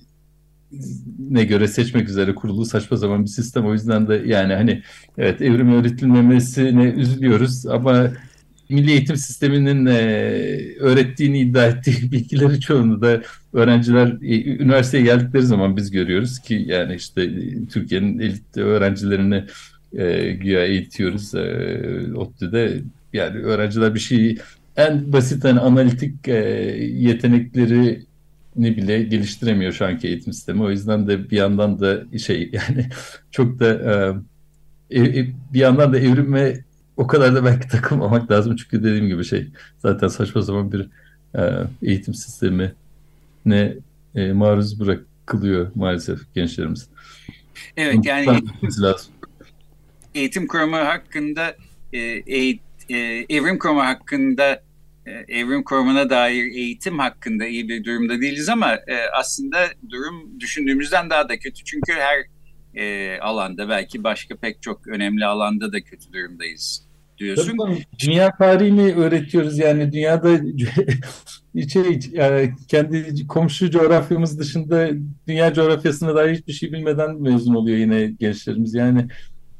ne 1.30 1.44
göre 1.44 1.68
seçmek 1.68 2.08
üzere 2.08 2.34
kurulu 2.34 2.64
saçma 2.64 2.96
zaman 2.96 3.22
bir 3.24 3.30
sistem. 3.30 3.66
O 3.66 3.72
yüzden 3.72 4.08
de 4.08 4.22
yani 4.26 4.54
hani 4.54 4.82
evet 5.18 5.42
evrim 5.42 5.72
öğretilmemesine 5.72 6.84
üzülüyoruz 6.84 7.66
ama 7.66 8.10
milli 8.68 8.90
eğitim 8.90 9.16
sisteminin 9.16 9.86
e, 9.86 9.92
öğrettiğini 10.80 11.40
iddia 11.40 11.66
ettiği 11.66 12.02
bilgileri 12.12 12.60
çoğunu 12.60 13.02
da 13.02 13.22
öğrenciler 13.52 14.18
e, 14.22 14.44
üniversiteye 14.62 15.04
geldikleri 15.04 15.42
zaman 15.42 15.76
biz 15.76 15.90
görüyoruz 15.90 16.38
ki 16.38 16.64
yani 16.66 16.94
işte 16.94 17.22
e, 17.22 17.66
Türkiye'nin 17.66 18.18
elit 18.18 18.56
öğrencilerini 18.56 19.44
e, 19.92 20.32
güya 20.32 20.64
eğitiyoruz 20.66 21.34
e, 21.34 22.14
ODTÜ'de 22.14 22.82
yani 23.12 23.38
öğrenciler 23.38 23.94
bir 23.94 24.00
şeyi 24.00 24.38
en 24.76 25.12
basit 25.12 25.44
hani 25.44 25.60
analitik 25.60 26.28
e, 26.28 26.34
yetenekleri 26.94 28.09
bile 28.56 29.02
geliştiremiyor 29.02 29.72
şu 29.72 29.86
anki 29.86 30.08
eğitim 30.08 30.32
sistemi. 30.32 30.62
O 30.62 30.70
yüzden 30.70 31.08
de 31.08 31.30
bir 31.30 31.36
yandan 31.36 31.80
da 31.80 32.18
şey 32.18 32.50
yani 32.52 32.88
çok 33.30 33.60
da 33.60 33.68
e, 34.90 35.00
e, 35.00 35.28
bir 35.52 35.60
yandan 35.60 35.92
da 35.92 35.98
evrime 35.98 36.64
o 36.96 37.06
kadar 37.06 37.34
da 37.34 37.44
belki 37.44 37.68
takılmamak 37.68 38.30
lazım. 38.30 38.56
Çünkü 38.56 38.84
dediğim 38.84 39.06
gibi 39.06 39.24
şey 39.24 39.46
zaten 39.78 40.08
saçma 40.08 40.40
zaman 40.40 40.72
bir 40.72 40.88
e, 41.38 41.66
eğitim 41.82 42.14
sistemi 42.14 42.72
ne 43.46 43.74
e, 44.14 44.32
maruz 44.32 44.80
bırakılıyor 44.80 45.70
maalesef 45.74 46.34
gençlerimiz. 46.34 46.88
Evet 47.76 48.06
yani 48.06 48.30
eğitim, 48.30 48.82
lazım. 48.82 49.12
eğitim 50.14 50.46
kurumu 50.46 50.76
hakkında 50.76 51.56
e, 51.92 51.98
e, 51.98 52.58
e, 52.90 52.96
evrim 53.28 53.58
kurumu 53.58 53.80
hakkında 53.80 54.52
e, 54.52 54.60
evrim 55.28 55.64
kurumuna 55.64 56.10
dair 56.10 56.44
eğitim 56.44 56.98
hakkında 56.98 57.46
iyi 57.46 57.68
bir 57.68 57.84
durumda 57.84 58.20
değiliz 58.20 58.48
ama 58.48 58.74
e, 58.74 58.96
aslında 59.12 59.58
durum 59.90 60.40
düşündüğümüzden 60.40 61.10
daha 61.10 61.28
da 61.28 61.38
kötü. 61.38 61.64
Çünkü 61.64 61.92
her 61.92 62.24
e, 62.74 63.18
alanda 63.20 63.68
belki 63.68 64.04
başka 64.04 64.36
pek 64.36 64.62
çok 64.62 64.86
önemli 64.86 65.26
alanda 65.26 65.72
da 65.72 65.80
kötü 65.80 66.12
durumdayız 66.12 66.90
diyorsun. 67.18 67.56
Tabii, 67.58 67.84
dünya 67.98 68.36
tarihini 68.36 68.94
öğretiyoruz 68.94 69.58
yani 69.58 69.92
dünyada 69.92 70.40
şey, 71.72 72.00
yani 72.12 72.54
kendi 72.68 73.26
komşu 73.26 73.70
coğrafyamız 73.70 74.38
dışında 74.38 74.90
dünya 75.28 75.54
coğrafyasına 75.54 76.14
dair 76.14 76.36
hiçbir 76.36 76.52
şey 76.52 76.72
bilmeden 76.72 77.20
mezun 77.20 77.54
oluyor 77.54 77.78
yine 77.78 78.06
gençlerimiz. 78.06 78.74
Yani 78.74 79.08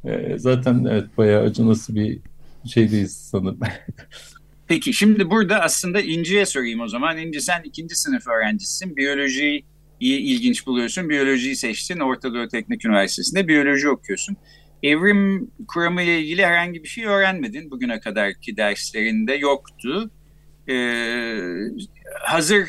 e, 0.05 0.39
zaten 0.39 0.87
evet 0.91 1.19
bayağı 1.19 1.43
acınası 1.43 1.95
bir 1.95 2.19
şeydeyiz 2.67 3.17
sanırım. 3.17 3.61
Peki 4.71 4.93
şimdi 4.93 5.31
burada 5.31 5.61
aslında 5.61 6.01
İnci'ye 6.01 6.47
sorayım 6.47 6.81
o 6.81 6.89
zaman. 6.89 7.19
İnci 7.19 7.41
sen 7.41 7.63
ikinci 7.65 7.95
sınıf 7.95 8.27
öğrencisin. 8.27 8.97
Biyolojiyi 8.97 9.65
ilginç 10.01 10.67
buluyorsun. 10.67 11.09
Biyolojiyi 11.09 11.57
seçtin. 11.57 12.01
Orta 12.01 12.35
Doğu 12.35 12.49
Teknik 12.49 12.85
Üniversitesi'nde 12.85 13.49
biyoloji 13.49 13.89
okuyorsun. 13.89 14.37
Evrim 14.83 15.51
kuramı 15.69 16.03
ile 16.03 16.21
ilgili 16.21 16.47
herhangi 16.47 16.83
bir 16.83 16.89
şey 16.89 17.05
öğrenmedin. 17.05 17.71
Bugüne 17.71 18.01
kadarki 18.01 18.57
derslerinde 18.57 19.35
yoktu. 19.35 20.11
Ee, 20.69 21.39
hazır 22.21 22.69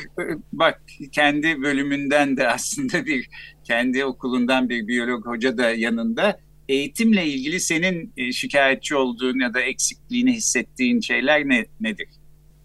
bak 0.52 0.82
kendi 1.12 1.62
bölümünden 1.62 2.36
de 2.36 2.48
aslında 2.48 3.06
bir 3.06 3.28
kendi 3.64 4.04
okulundan 4.04 4.68
bir 4.68 4.86
biyolog 4.86 5.26
hoca 5.26 5.58
da 5.58 5.70
yanında 5.70 6.38
eğitimle 6.68 7.26
ilgili 7.26 7.60
senin 7.60 8.12
e, 8.16 8.32
şikayetçi 8.32 8.96
olduğun 8.96 9.40
ya 9.40 9.54
da 9.54 9.60
eksikliğini 9.60 10.32
hissettiğin 10.32 11.00
şeyler 11.00 11.48
ne 11.48 11.64
nedir? 11.80 12.08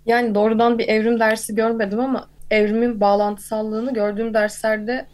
Yani 0.05 0.35
doğrudan 0.35 0.79
bir 0.79 0.87
evrim 0.87 1.19
dersi 1.19 1.55
görmedim 1.55 1.99
ama 1.99 2.29
evrimin 2.51 3.01
bağlantısallığını 3.01 3.93
gördüğüm 3.93 4.33
derslerde 4.33 5.07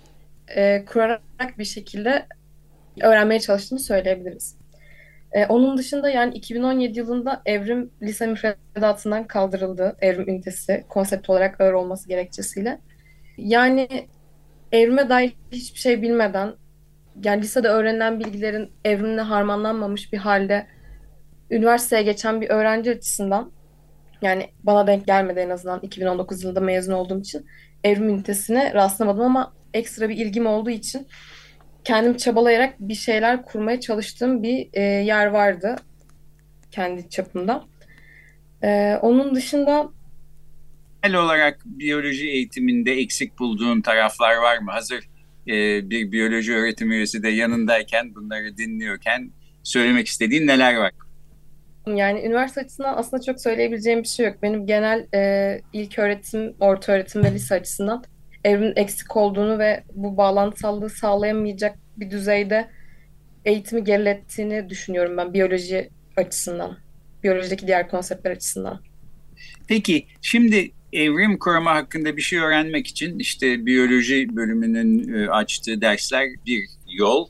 e, 0.56 0.86
kurarak 0.86 1.58
bir 1.58 1.66
şekilde 1.66 2.28
öğrenmeye 3.02 3.40
çalıştığımı 3.40 3.80
söyleyebiliriz. 3.80 4.56
E, 5.32 5.46
onun 5.46 5.78
dışında 5.78 6.10
yani 6.10 6.34
2017 6.34 7.00
yılında 7.00 7.42
evrim 7.46 7.92
lise 8.02 8.28
müfredatından 8.28 9.28
kaldırıldı. 9.28 9.98
Evrim 10.02 10.30
ünitesi 10.30 10.86
konsept 10.90 11.30
olarak 11.30 11.62
ağır 11.62 11.74
olması 11.74 12.08
gerekçesiyle. 12.08 12.80
Yani 13.38 14.08
evrime 14.72 15.10
dair 15.10 15.34
hiçbir 15.52 15.80
şey 15.80 16.02
bilmeden 16.02 16.54
yani 17.24 17.42
lisede 17.42 17.68
öğrenilen 17.68 18.20
bilgilerin 18.20 18.72
evrimle 18.86 19.22
harmanlanmamış 19.22 20.14
bir 20.14 20.18
halde 20.18 20.68
üniversiteye 21.52 22.04
geçen 22.04 22.42
bir 22.42 22.50
öğrenci 22.50 22.92
açısından 22.92 23.52
yani 24.22 24.50
bana 24.64 24.88
denk 24.88 25.08
gelmedi 25.08 25.40
en 25.40 25.50
azından 25.50 25.80
2019 25.82 26.44
yılında 26.44 26.60
mezun 26.60 26.94
olduğum 26.94 27.20
için 27.20 27.46
evrim 27.84 28.10
ünitesine 28.10 28.74
rastlamadım 28.74 29.22
ama 29.22 29.54
ekstra 29.74 30.10
bir 30.10 30.18
ilgim 30.18 30.46
olduğu 30.48 30.70
için 30.70 31.08
kendim 31.84 32.18
çabalayarak 32.18 32.76
bir 32.80 32.96
şeyler 32.96 33.46
kurmaya 33.46 33.80
çalıştığım 33.80 34.44
bir 34.44 34.70
e, 34.74 34.82
yer 34.82 35.28
vardı 35.28 35.76
kendi 36.72 37.10
çapımda. 37.10 37.66
E, 38.64 39.00
onun 39.02 39.36
dışında 39.36 39.90
genel 41.04 41.18
olarak 41.18 41.62
biyoloji 41.66 42.28
eğitiminde 42.28 42.92
eksik 42.92 43.40
bulduğun 43.40 43.82
taraflar 43.82 44.36
var 44.36 44.58
mı? 44.58 44.72
Hazır 44.72 45.13
e, 45.48 45.90
bir 45.90 46.12
biyoloji 46.12 46.54
öğretim 46.54 46.92
üyesi 46.92 47.24
de 47.24 47.30
yanındayken 47.30 48.16
bunları 48.16 48.58
dinliyorken 48.58 49.32
söylemek 49.64 50.08
istediğin 50.08 50.48
neler 50.48 50.76
var? 50.76 50.92
Yani 51.88 52.22
üniversite 52.26 52.62
açısından 52.62 52.98
aslında 52.98 53.24
çok 53.24 53.42
söyleyebileceğim 53.42 54.04
bir 54.04 54.08
şey 54.08 54.26
yok. 54.26 54.36
Benim 54.42 54.68
genel 54.68 55.08
e, 55.14 55.62
ilk 55.74 56.00
öğretim, 56.00 56.56
orta 56.60 56.92
öğretim 56.92 57.24
ve 57.24 57.32
lise 57.32 57.56
açısından 57.56 58.04
evrimin 58.44 58.74
eksik 58.76 59.18
olduğunu 59.18 59.60
ve 59.60 59.84
bu 59.94 60.18
bağlantısallığı 60.18 60.90
sağlayamayacak 60.90 61.78
bir 61.98 62.12
düzeyde 62.12 62.70
eğitimi 63.46 63.84
gerilettiğini 63.84 64.70
düşünüyorum 64.70 65.18
ben 65.18 65.34
biyoloji 65.34 65.90
açısından. 66.18 66.78
Biyolojideki 67.24 67.68
diğer 67.68 67.90
konseptler 67.90 68.32
açısından. 68.32 68.82
Peki 69.68 70.08
şimdi 70.22 70.72
evrim 70.94 71.40
kuramı 71.40 71.70
hakkında 71.70 72.18
bir 72.18 72.22
şey 72.22 72.40
öğrenmek 72.40 72.88
için 72.88 73.20
işte 73.20 73.66
biyoloji 73.66 74.36
bölümünün 74.36 75.14
e, 75.14 75.28
açtığı 75.28 75.82
dersler 75.82 76.30
bir 76.46 76.66
yol. 76.88 77.28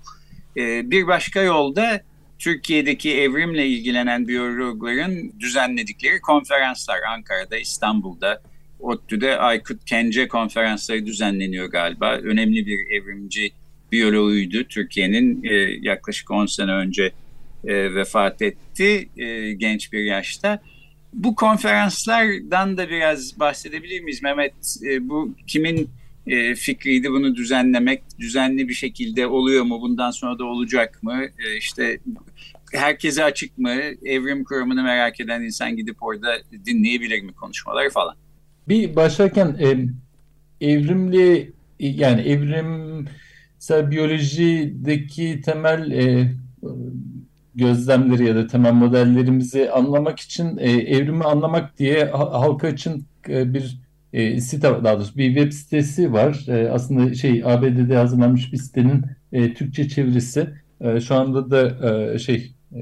E, 0.58 0.91
bir 0.91 1.08
başka 1.08 1.41
yolda 1.41 2.01
Türkiye'deki 2.39 3.17
evrimle 3.17 3.67
ilgilenen 3.67 4.27
biyologların 4.27 5.39
düzenledikleri 5.39 6.22
konferanslar 6.22 6.98
Ankara'da, 7.10 7.58
İstanbul'da, 7.58 8.41
ODTÜ'de 8.79 9.38
Aykut 9.38 9.86
Kence 9.86 10.27
konferansları 10.27 11.05
düzenleniyor 11.05 11.65
galiba. 11.72 12.12
Önemli 12.12 12.65
bir 12.65 12.79
evrimci 12.91 13.51
biyoloğuydu. 13.91 14.63
Türkiye'nin 14.63 15.43
e, 15.43 15.53
yaklaşık 15.82 16.32
10 16.32 16.46
sene 16.46 16.72
önce 16.72 17.12
vefat 17.65 18.41
etti 18.41 19.10
genç 19.58 19.93
bir 19.93 20.03
yaşta. 20.03 20.62
Bu 21.13 21.36
konferanslardan 21.36 22.77
da 22.77 22.89
biraz 22.89 23.39
bahsedebilir 23.39 24.01
miyiz 24.01 24.24
Mehmet? 24.24 24.53
E, 24.86 25.10
bu 25.10 25.36
kimin 25.48 25.89
e, 26.27 26.55
fikriydi 26.55 27.12
bunu 27.12 27.36
düzenlemek? 27.36 28.03
Düzenli 28.20 28.70
bir 28.70 28.74
şekilde 28.74 29.27
oluyor 29.27 29.63
mu? 29.63 29.82
Bundan 29.82 30.12
sonra 30.12 30.39
da 30.39 30.46
olacak 30.46 31.03
mı? 31.03 31.24
E, 31.24 31.58
işte 31.58 32.00
herkese 32.74 33.24
açık 33.24 33.58
mı? 33.58 33.74
Evrim 34.05 34.43
kuramını 34.43 34.84
merak 34.84 35.20
eden 35.20 35.41
insan 35.41 35.75
gidip 35.75 36.03
orada 36.03 36.38
dinleyebilir 36.65 37.22
mi 37.22 37.34
konuşmaları 37.34 37.89
falan? 37.89 38.15
Bir 38.67 38.96
başlarken 38.96 39.58
e, 39.60 39.77
evrimli 40.67 41.53
yani 41.79 42.22
evrim 42.22 43.05
biyolojideki 43.70 45.41
temel 45.41 45.91
gözlemleri 47.55 48.27
ya 48.27 48.36
da 48.36 48.48
temel 48.48 48.74
modellerimizi 48.74 49.72
anlamak 49.72 50.19
için 50.19 50.57
e, 50.57 50.72
evrimi 50.72 51.24
anlamak 51.24 51.79
diye 51.79 52.05
halka 52.05 52.69
için 52.69 53.05
e, 53.29 53.53
bir 53.53 53.79
e, 54.13 54.41
site 54.41 54.67
daha 54.83 54.98
doğrusu 54.98 55.17
bir 55.17 55.36
web 55.36 55.51
sitesi 55.51 56.13
var. 56.13 56.45
E, 56.48 56.69
aslında 56.69 57.13
şey 57.13 57.43
ABD'de 57.45 57.95
hazırlanmış 57.95 58.53
bir 58.53 58.57
sitenin 58.57 59.05
e, 59.31 59.53
Türkçe 59.53 59.89
çevirisi. 59.89 60.50
E, 60.81 61.00
şu 61.00 61.15
anda 61.15 61.51
da 61.51 61.89
e, 62.13 62.19
şey 62.19 62.51
e, 62.75 62.81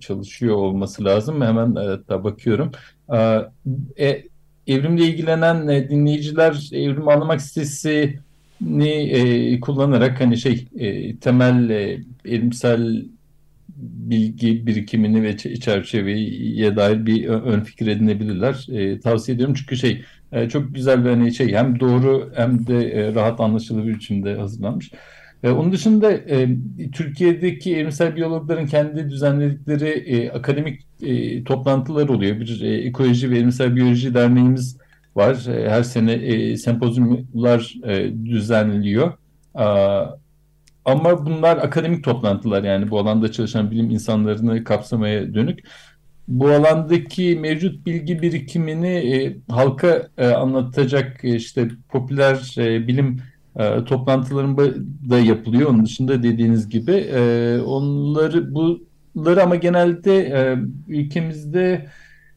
çalışıyor 0.00 0.56
olması 0.56 1.04
lazım. 1.04 1.42
Hemen 1.42 1.70
e, 1.70 2.08
da 2.08 2.24
bakıyorum. 2.24 2.72
E, 3.98 4.24
evrimle 4.66 5.04
ilgilenen 5.04 5.68
e, 5.68 5.88
dinleyiciler 5.88 6.70
evrim 6.72 7.08
anlamak 7.08 7.42
sitesini 7.42 8.86
e, 8.86 9.60
kullanarak 9.60 10.20
hani 10.20 10.36
şey 10.36 10.68
e, 10.78 11.16
temel 11.16 11.70
e, 11.70 12.00
evrimsel 12.24 13.04
bilgi 14.10 14.66
birikimini 14.66 15.22
ve 15.22 15.36
çerçeveye 15.36 16.76
dair 16.76 17.06
bir 17.06 17.28
ön 17.28 17.60
fikir 17.60 17.86
edinebilirler. 17.86 18.66
E, 18.72 19.00
tavsiye 19.00 19.34
ediyorum 19.34 19.54
çünkü 19.54 19.76
şey 19.76 20.02
e, 20.32 20.48
çok 20.48 20.74
güzel 20.74 21.04
bir 21.04 21.10
hani 21.10 21.34
şey 21.34 21.52
hem 21.52 21.80
doğru 21.80 22.32
hem 22.34 22.66
de 22.66 22.90
e, 22.90 23.14
rahat 23.14 23.40
anlaşılır 23.40 23.86
bir 23.86 23.94
biçimde 23.94 24.34
hazırlanmış. 24.34 24.90
E, 25.42 25.50
onun 25.50 25.72
dışında 25.72 26.12
e, 26.12 26.48
Türkiye'deki 26.92 27.76
evrimsel 27.76 28.16
biyologların 28.16 28.66
kendi 28.66 29.10
düzenledikleri 29.10 29.88
e, 29.88 30.30
akademik 30.30 30.80
e, 31.02 31.44
toplantılar 31.44 32.08
oluyor. 32.08 32.40
Bir 32.40 32.60
e, 32.60 32.76
ekoloji 32.76 33.30
ve 33.30 33.38
evrimsel 33.38 33.76
biyoloji 33.76 34.14
derneğimiz 34.14 34.76
var. 35.16 35.46
E, 35.48 35.70
her 35.70 35.82
sene 35.82 36.12
e, 36.12 36.56
sempozyumlar 36.56 37.74
e, 37.86 38.24
düzenliyor. 38.26 39.12
Ama 40.84 41.26
bunlar 41.26 41.56
akademik 41.56 42.04
toplantılar 42.04 42.64
yani 42.64 42.90
bu 42.90 42.98
alanda 42.98 43.32
çalışan 43.32 43.70
bilim 43.70 43.90
insanlarını 43.90 44.64
kapsamaya 44.64 45.34
dönük. 45.34 45.60
Bu 46.28 46.48
alandaki 46.48 47.38
mevcut 47.40 47.86
bilgi 47.86 48.22
birikimini 48.22 48.88
e, 48.88 49.36
halka 49.48 50.08
e, 50.18 50.26
anlatacak 50.28 51.24
e, 51.24 51.34
işte 51.36 51.68
popüler 51.88 52.54
e, 52.58 52.86
bilim 52.88 53.20
e, 53.56 53.84
toplantılarında 53.84 55.18
yapılıyor. 55.18 55.70
Onun 55.70 55.84
dışında 55.84 56.22
dediğiniz 56.22 56.68
gibi 56.68 56.92
e, 56.92 57.58
onları 57.66 58.54
bunları 58.54 59.42
ama 59.42 59.56
genelde 59.56 60.16
e, 60.18 60.58
ülkemizde 60.88 61.86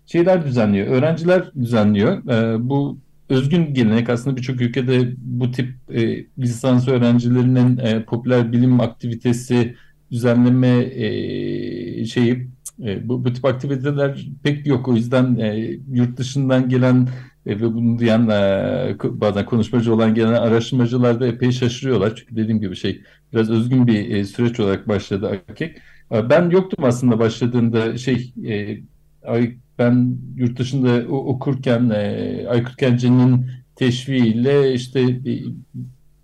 şeyler 0.06 0.46
düzenliyor, 0.46 0.88
öğrenciler 0.88 1.52
düzenliyor. 1.54 2.30
E, 2.30 2.70
bu 2.70 2.98
özgün 3.30 3.74
gelenek 3.74 4.10
aslında 4.10 4.38
birçok 4.38 4.62
ülkede 4.62 5.13
bu 5.18 5.51
tip 5.51 5.75
e, 5.89 6.25
lisans 6.39 6.88
öğrencilerinin 6.88 7.77
e, 7.77 8.03
popüler 8.06 8.51
bilim 8.51 8.80
aktivitesi 8.82 9.75
düzenleme 10.12 10.68
e, 10.77 12.06
şeyi 12.06 12.48
e, 12.84 13.10
bu, 13.10 13.25
bu 13.25 13.34
tip 13.34 13.46
aktiviteler 13.46 14.27
pek 14.44 14.68
yok. 14.68 14.88
O 14.88 14.96
yüzden 14.96 15.36
e, 15.36 15.77
yurt 15.92 16.18
dışından 16.18 16.70
gelen 16.70 17.08
e, 17.46 17.62
ve 17.62 17.74
bunu 17.74 18.00
duyan 18.00 18.30
e, 18.30 18.96
bazen 19.03 19.46
konuşmacı 19.46 19.94
olan 19.94 20.15
gelen 20.15 20.34
araştırmacılar 20.34 21.20
da 21.20 21.27
epey 21.27 21.51
şaşırıyorlar. 21.51 22.15
Çünkü 22.15 22.36
dediğim 22.36 22.62
gibi 22.62 22.75
şey 22.75 23.01
biraz 23.34 23.50
özgün 23.50 23.88
bir 23.88 24.15
e, 24.15 24.25
süreç 24.25 24.60
olarak 24.60 24.88
başladı 24.88 25.42
AKEK. 25.50 25.77
E, 26.12 26.30
ben 26.30 26.50
yoktum 26.50 26.84
aslında 26.84 27.20
başladığında 27.20 27.98
şey 27.98 28.34
e, 28.48 28.77
ben 29.80 30.18
yurt 30.36 30.60
dışında 30.60 31.08
okurken 31.08 31.89
e, 31.89 32.46
Aykut 32.50 32.77
Gence'nin 32.77 33.46
teşviğiyle 33.75 34.74
işte 34.74 35.01
e, 35.01 35.44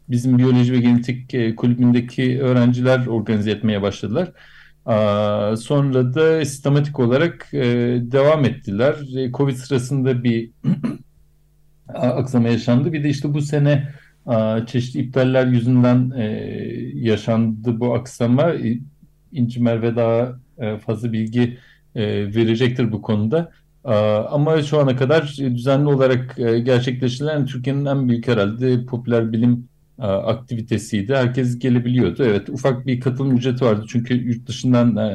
bizim 0.09 0.37
biyoloji 0.37 0.73
ve 0.73 0.79
genetik 0.79 1.33
e, 1.33 1.55
kulübündeki 1.55 2.41
öğrenciler 2.41 3.07
organize 3.07 3.51
etmeye 3.51 3.81
başladılar. 3.81 4.31
Sonra 5.57 6.13
da 6.13 6.45
sistematik 6.45 6.99
olarak 6.99 7.49
devam 8.11 8.45
ettiler. 8.45 8.95
Covid 9.33 9.55
sırasında 9.55 10.23
bir 10.23 10.51
aksama 11.87 12.47
yaşandı. 12.47 12.93
Bir 12.93 13.03
de 13.03 13.09
işte 13.09 13.33
bu 13.33 13.41
sene 13.41 13.89
çeşitli 14.67 14.99
iptaller 14.99 15.45
yüzünden 15.47 16.13
yaşandı 16.93 17.79
bu 17.79 17.95
aksama. 17.95 18.53
İnci 19.31 19.61
Merve 19.61 19.95
daha 19.95 20.39
fazla 20.85 21.13
bilgi 21.13 21.57
verecektir 21.95 22.91
bu 22.91 23.01
konuda. 23.01 23.51
Ama 24.29 24.61
şu 24.61 24.79
ana 24.79 24.95
kadar 24.95 25.35
düzenli 25.37 25.87
olarak 25.87 26.35
gerçekleştirilen 26.37 27.45
Türkiye'nin 27.45 27.85
en 27.85 28.09
büyük 28.09 28.27
herhalde 28.27 28.85
popüler 28.85 29.31
bilim 29.33 29.67
aktivitesiydi. 29.99 31.15
Herkes 31.15 31.59
gelebiliyordu. 31.59 32.23
Evet 32.23 32.49
ufak 32.49 32.87
bir 32.87 32.99
katılım 32.99 33.37
ücreti 33.37 33.65
vardı. 33.65 33.85
Çünkü 33.87 34.13
yurt 34.13 34.47
dışından 34.47 35.11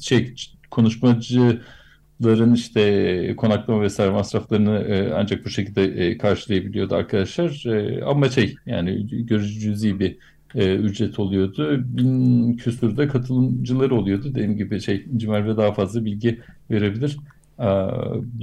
şey 0.00 0.34
konuşmacıların 0.70 2.54
işte 2.54 3.34
konaklama 3.36 3.82
vesaire 3.82 4.10
masraflarını 4.10 4.84
ancak 5.16 5.44
bu 5.44 5.50
şekilde 5.50 6.18
karşılayabiliyordu 6.18 6.94
arkadaşlar. 6.94 7.64
Ama 8.06 8.28
şey 8.28 8.54
yani 8.66 9.06
görücü 9.26 9.60
cüzi 9.60 10.00
bir 10.00 10.16
ücret 10.54 11.18
oluyordu. 11.18 11.84
Bin 11.96 12.52
küsurda 12.56 13.08
katılımcıları 13.08 13.94
oluyordu. 13.94 14.30
Dediğim 14.30 14.56
gibi 14.56 14.80
şey 14.80 15.06
Cimerve 15.16 15.56
daha 15.56 15.72
fazla 15.72 16.04
bilgi 16.04 16.40
verebilir. 16.70 17.16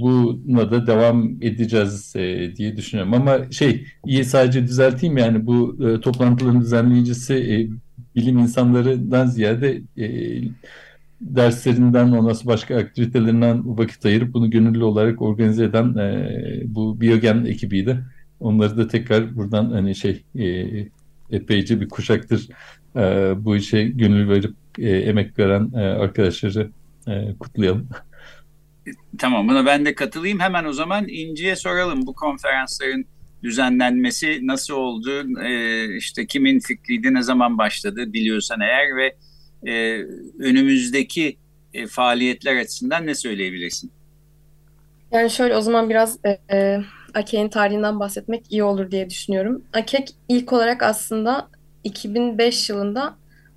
Buna 0.00 0.70
da 0.70 0.86
devam 0.86 1.30
edeceğiz 1.40 2.14
diye 2.56 2.76
düşünüyorum. 2.76 3.14
Ama 3.14 3.50
şey 3.50 3.84
iyi 4.06 4.24
sadece 4.24 4.62
düzelteyim 4.62 5.16
yani 5.16 5.46
bu 5.46 5.78
toplantıların 6.00 6.60
düzenleyicisi 6.60 7.70
bilim 8.16 8.38
insanlarından 8.38 9.26
ziyade 9.26 9.82
derslerinden 11.20 12.12
ondan 12.12 12.32
sonra 12.32 12.54
başka 12.54 12.76
aktivitelerinden 12.76 13.78
vakit 13.78 14.06
ayırıp 14.06 14.34
bunu 14.34 14.50
gönüllü 14.50 14.84
olarak 14.84 15.22
organize 15.22 15.64
eden 15.64 15.94
bu 16.74 17.00
Biyogen 17.00 17.44
ekibiydi. 17.44 17.98
Onları 18.40 18.76
da 18.76 18.88
tekrar 18.88 19.36
buradan 19.36 19.70
hani 19.70 19.94
şey 19.94 20.22
epeyce 21.32 21.80
bir 21.80 21.88
kuşaktır 21.88 22.48
bu 23.36 23.56
işe 23.56 23.84
gönül 23.84 24.28
verip 24.28 24.54
emek 24.78 25.38
veren 25.38 25.72
arkadaşları 25.74 26.70
kutlayalım. 27.40 27.88
Tamam 29.18 29.48
buna 29.48 29.66
ben 29.66 29.84
de 29.84 29.94
katılayım. 29.94 30.40
Hemen 30.40 30.64
o 30.64 30.72
zaman 30.72 31.08
İnci'ye 31.08 31.56
soralım 31.56 32.06
bu 32.06 32.14
konferansların 32.14 33.06
düzenlenmesi 33.42 34.40
nasıl 34.42 34.74
oldu, 34.74 35.40
e, 35.42 35.96
işte 35.96 36.26
kimin 36.26 36.60
fikriydi, 36.60 37.14
ne 37.14 37.22
zaman 37.22 37.58
başladı 37.58 38.12
biliyorsan 38.12 38.60
eğer 38.60 38.96
ve 38.96 39.16
e, 39.72 40.04
önümüzdeki 40.38 41.36
e, 41.74 41.86
faaliyetler 41.86 42.56
açısından 42.56 43.06
ne 43.06 43.14
söyleyebilirsin? 43.14 43.90
Yani 45.12 45.30
şöyle 45.30 45.56
o 45.56 45.60
zaman 45.60 45.90
biraz 45.90 46.18
e, 46.24 46.56
e, 46.56 46.80
AKEK'in 47.14 47.48
tarihinden 47.48 48.00
bahsetmek 48.00 48.52
iyi 48.52 48.64
olur 48.64 48.90
diye 48.90 49.10
düşünüyorum. 49.10 49.64
AKEK 49.72 50.10
ilk 50.28 50.52
olarak 50.52 50.82
aslında 50.82 51.48
2005 51.84 52.70
yılında 52.70 53.14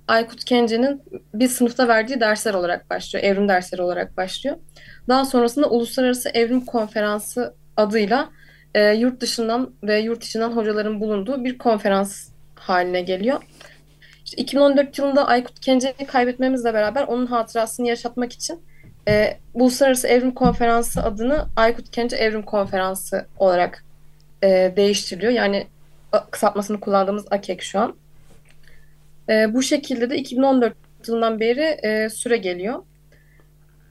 Aykut 0.08 0.44
Kence'nin 0.44 1.02
bir 1.34 1.48
sınıfta 1.48 1.88
verdiği 1.88 2.20
dersler 2.20 2.54
olarak 2.54 2.90
başlıyor. 2.90 3.24
Evrim 3.24 3.48
dersleri 3.48 3.82
olarak 3.82 4.16
başlıyor. 4.16 4.56
Daha 5.08 5.24
sonrasında 5.24 5.70
Uluslararası 5.70 6.28
Evrim 6.28 6.64
Konferansı 6.64 7.54
adıyla 7.76 8.30
e, 8.74 8.94
yurt 8.94 9.20
dışından 9.20 9.70
ve 9.82 9.98
yurt 9.98 10.24
içinden 10.24 10.50
hocaların 10.50 11.00
bulunduğu 11.00 11.44
bir 11.44 11.58
konferans 11.58 12.28
haline 12.54 13.00
geliyor. 13.00 13.42
İşte 14.24 14.42
2014 14.42 14.98
yılında 14.98 15.26
Aykut 15.26 15.60
Kence'yi 15.60 16.06
kaybetmemizle 16.06 16.74
beraber 16.74 17.02
onun 17.02 17.26
hatırasını 17.26 17.88
yaşatmak 17.88 18.32
için 18.32 18.60
e, 19.08 19.38
Uluslararası 19.54 20.08
Evrim 20.08 20.34
Konferansı 20.34 21.02
adını 21.02 21.46
Aykut 21.56 21.90
Kence 21.90 22.16
Evrim 22.16 22.42
Konferansı 22.42 23.26
olarak 23.38 23.84
e, 24.42 24.72
değiştiriliyor. 24.76 25.32
Yani 25.32 25.66
kısaltmasını 26.30 26.80
kullandığımız 26.80 27.26
AKEK 27.30 27.62
şu 27.62 27.80
an. 27.80 27.96
E, 29.28 29.54
bu 29.54 29.62
şekilde 29.62 30.10
de 30.10 30.16
2014 30.16 30.74
yılından 31.08 31.40
beri 31.40 31.78
e, 31.82 32.08
süre 32.08 32.36
geliyor. 32.36 32.82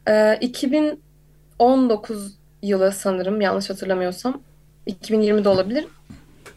E, 0.07 0.37
2019 0.41 2.33
yılı 2.61 2.91
sanırım 2.91 3.41
yanlış 3.41 3.69
hatırlamıyorsam 3.69 4.41
2020'de 4.87 5.49
olabilir. 5.49 5.85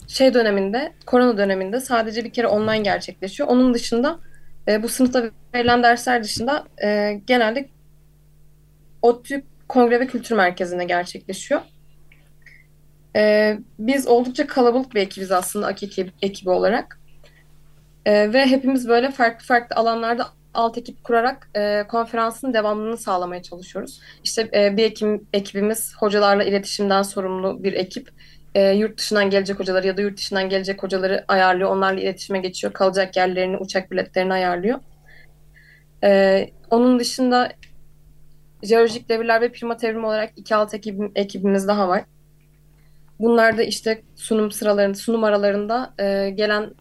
Şey 0.09 0.35
döneminde, 0.35 0.93
korona 1.07 1.39
döneminde 1.39 1.81
sadece 1.81 2.25
bir 2.25 2.31
kere 2.31 2.47
online 2.47 2.79
gerçekleşiyor. 2.79 3.49
Onun 3.49 3.75
dışında 3.75 4.19
e, 4.69 4.83
bu 4.83 4.89
sınıfta 4.89 5.31
verilen 5.55 5.83
dersler 5.83 6.25
dışında 6.25 6.65
e, 6.83 7.21
genelde 7.27 7.69
ODTÜ 9.03 9.43
Kongre 9.69 10.01
ve 10.01 10.07
Kültür 10.07 10.37
Merkezi'nde 10.37 10.85
gerçekleşiyor. 10.85 11.61
E, 13.17 13.59
biz 13.79 14.07
oldukça 14.07 14.47
kalabalık 14.47 14.95
bir 14.95 15.01
ekibiz 15.01 15.33
aslında 15.33 15.67
AKİ 15.67 16.13
ekibi 16.23 16.51
olarak. 16.51 17.01
E, 18.07 18.33
ve 18.33 18.47
hepimiz 18.47 18.89
böyle 18.89 19.11
farklı 19.11 19.47
farklı 19.47 19.77
alanlarda 19.77 20.27
alt 20.55 20.79
ekip 20.79 21.05
kurarak 21.05 21.49
e, 21.57 21.85
konferansın 21.89 22.55
devamlılığını 22.55 22.97
sağlamaya 22.97 23.43
çalışıyoruz. 23.43 24.01
İşte 24.25 24.51
e, 24.55 24.77
bir 24.77 24.85
ekim, 24.85 25.27
ekibimiz 25.33 25.95
hocalarla 25.99 26.45
iletişimden 26.45 27.03
sorumlu 27.03 27.65
bir 27.65 27.73
ekip. 27.73 28.11
E, 28.55 28.71
yurt 28.71 28.99
dışından 28.99 29.31
gelecek 29.31 29.59
hocaları 29.59 29.87
ya 29.87 29.97
da 29.97 30.03
yurt 30.03 30.17
dışından 30.17 30.49
gelecek 30.49 30.83
hocaları 30.83 31.25
ayarlıyor. 31.29 31.71
Onlarla 31.71 32.01
iletişime 32.01 32.39
geçiyor. 32.39 32.73
Kalacak 32.73 33.17
yerlerini, 33.17 33.57
uçak 33.57 33.91
biletlerini 33.91 34.33
ayarlıyor. 34.33 34.79
E, 36.05 36.51
onun 36.71 36.99
dışında 36.99 37.53
jeolojik 38.63 39.09
devirler 39.09 39.41
ve 39.41 39.53
primat 39.53 39.85
evrim 39.85 40.05
olarak 40.05 40.33
iki 40.37 40.55
alt 40.55 40.75
ekibim, 40.75 41.13
ekibimiz 41.15 41.69
daha 41.69 41.89
var. 41.89 42.05
Bunlar 43.21 43.59
da 43.59 43.63
işte 43.63 44.03
sunum 44.17 44.51
sıralarında, 44.51 44.95
sunum 44.95 45.25
aralarında 45.25 45.95
e, 45.99 46.31
gelen 46.31 46.75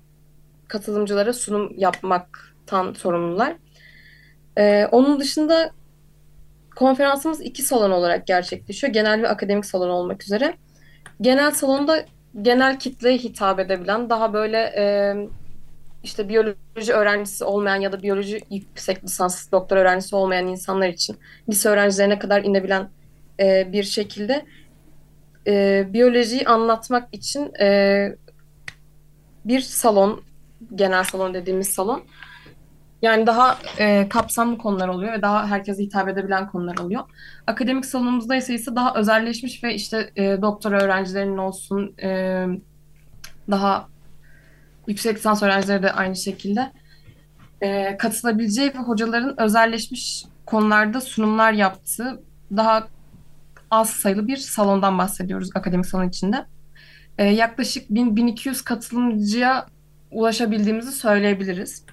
katılımcılara 0.68 1.34
sunum 1.34 1.74
yapmaktan 1.78 2.94
sorumlular. 2.94 3.56
Ee, 4.58 4.88
onun 4.92 5.20
dışında 5.20 5.72
konferansımız 6.76 7.42
iki 7.42 7.64
salon 7.64 7.92
olarak 7.92 8.28
gerçekleşiyor. 8.28 8.94
Genel 8.94 9.22
ve 9.22 9.30
akademik 9.30 9.66
salon 9.66 9.90
olmak 9.90 10.24
üzere. 10.24 10.54
Genel 11.22 11.52
salonda 11.52 12.06
genel 12.42 12.80
kitleye 12.80 13.18
hitap 13.18 13.60
edebilen 13.60 14.10
daha 14.10 14.34
böyle 14.34 14.58
e, 14.58 15.16
işte 16.08 16.30
biyoloji 16.30 16.94
öğrencisi 16.94 17.44
olmayan 17.44 17.82
ya 17.82 17.92
da 17.92 18.04
biyoloji 18.04 18.42
yüksek 18.50 19.04
lisans 19.04 19.52
doktor 19.52 19.78
öğrencisi 19.78 20.16
olmayan 20.16 20.48
insanlar 20.48 20.88
için 20.90 21.18
lise 21.50 21.70
öğrencilerine 21.70 22.20
kadar 22.20 22.44
inebilen 22.44 22.90
e, 23.40 23.72
bir 23.72 23.84
şekilde 23.84 24.46
e, 25.48 25.86
biyolojiyi 25.94 26.48
anlatmak 26.48 27.08
için 27.12 27.54
e, 27.60 28.16
bir 29.46 29.60
salon 29.60 30.22
genel 30.76 31.04
salon 31.04 31.34
dediğimiz 31.34 31.70
salon. 31.70 32.04
Yani 33.02 33.28
daha 33.28 33.58
e, 33.80 34.10
kapsamlı 34.10 34.58
konular 34.58 34.88
oluyor 34.88 35.14
ve 35.14 35.22
daha 35.22 35.48
herkese 35.48 35.84
hitap 35.84 36.10
edebilen 36.10 36.48
konular 36.48 36.78
oluyor. 36.78 37.04
Akademik 37.48 37.86
salonumuzda 37.86 38.36
ise 38.36 38.54
ise 38.54 38.76
daha 38.76 38.96
özelleşmiş 38.96 39.64
ve 39.64 39.74
işte 39.74 40.12
e, 40.16 40.42
doktora 40.42 40.82
öğrencilerinin 40.82 41.38
olsun 41.38 41.96
e, 42.02 42.46
daha 43.52 43.88
yüksek 44.88 45.18
lisans 45.18 45.44
öğrencileri 45.44 45.84
de 45.84 45.92
aynı 45.92 46.16
şekilde 46.16 46.72
e, 47.62 47.98
katılabileceği 47.98 48.74
ve 48.74 48.78
hocaların 48.78 49.42
özelleşmiş 49.42 50.26
konularda 50.46 51.02
sunumlar 51.02 51.54
yaptığı 51.54 52.22
daha 52.58 52.88
az 53.72 53.90
sayılı 53.90 54.28
bir 54.28 54.38
salondan 54.38 54.98
bahsediyoruz 54.98 55.50
akademik 55.56 55.86
salon 55.86 56.10
içinde. 56.10 56.46
E, 57.18 57.26
yaklaşık 57.26 57.90
1000-1200 57.90 58.64
katılımcıya 58.64 59.66
ulaşabildiğimizi 60.12 60.92
söyleyebiliriz. 60.92 61.84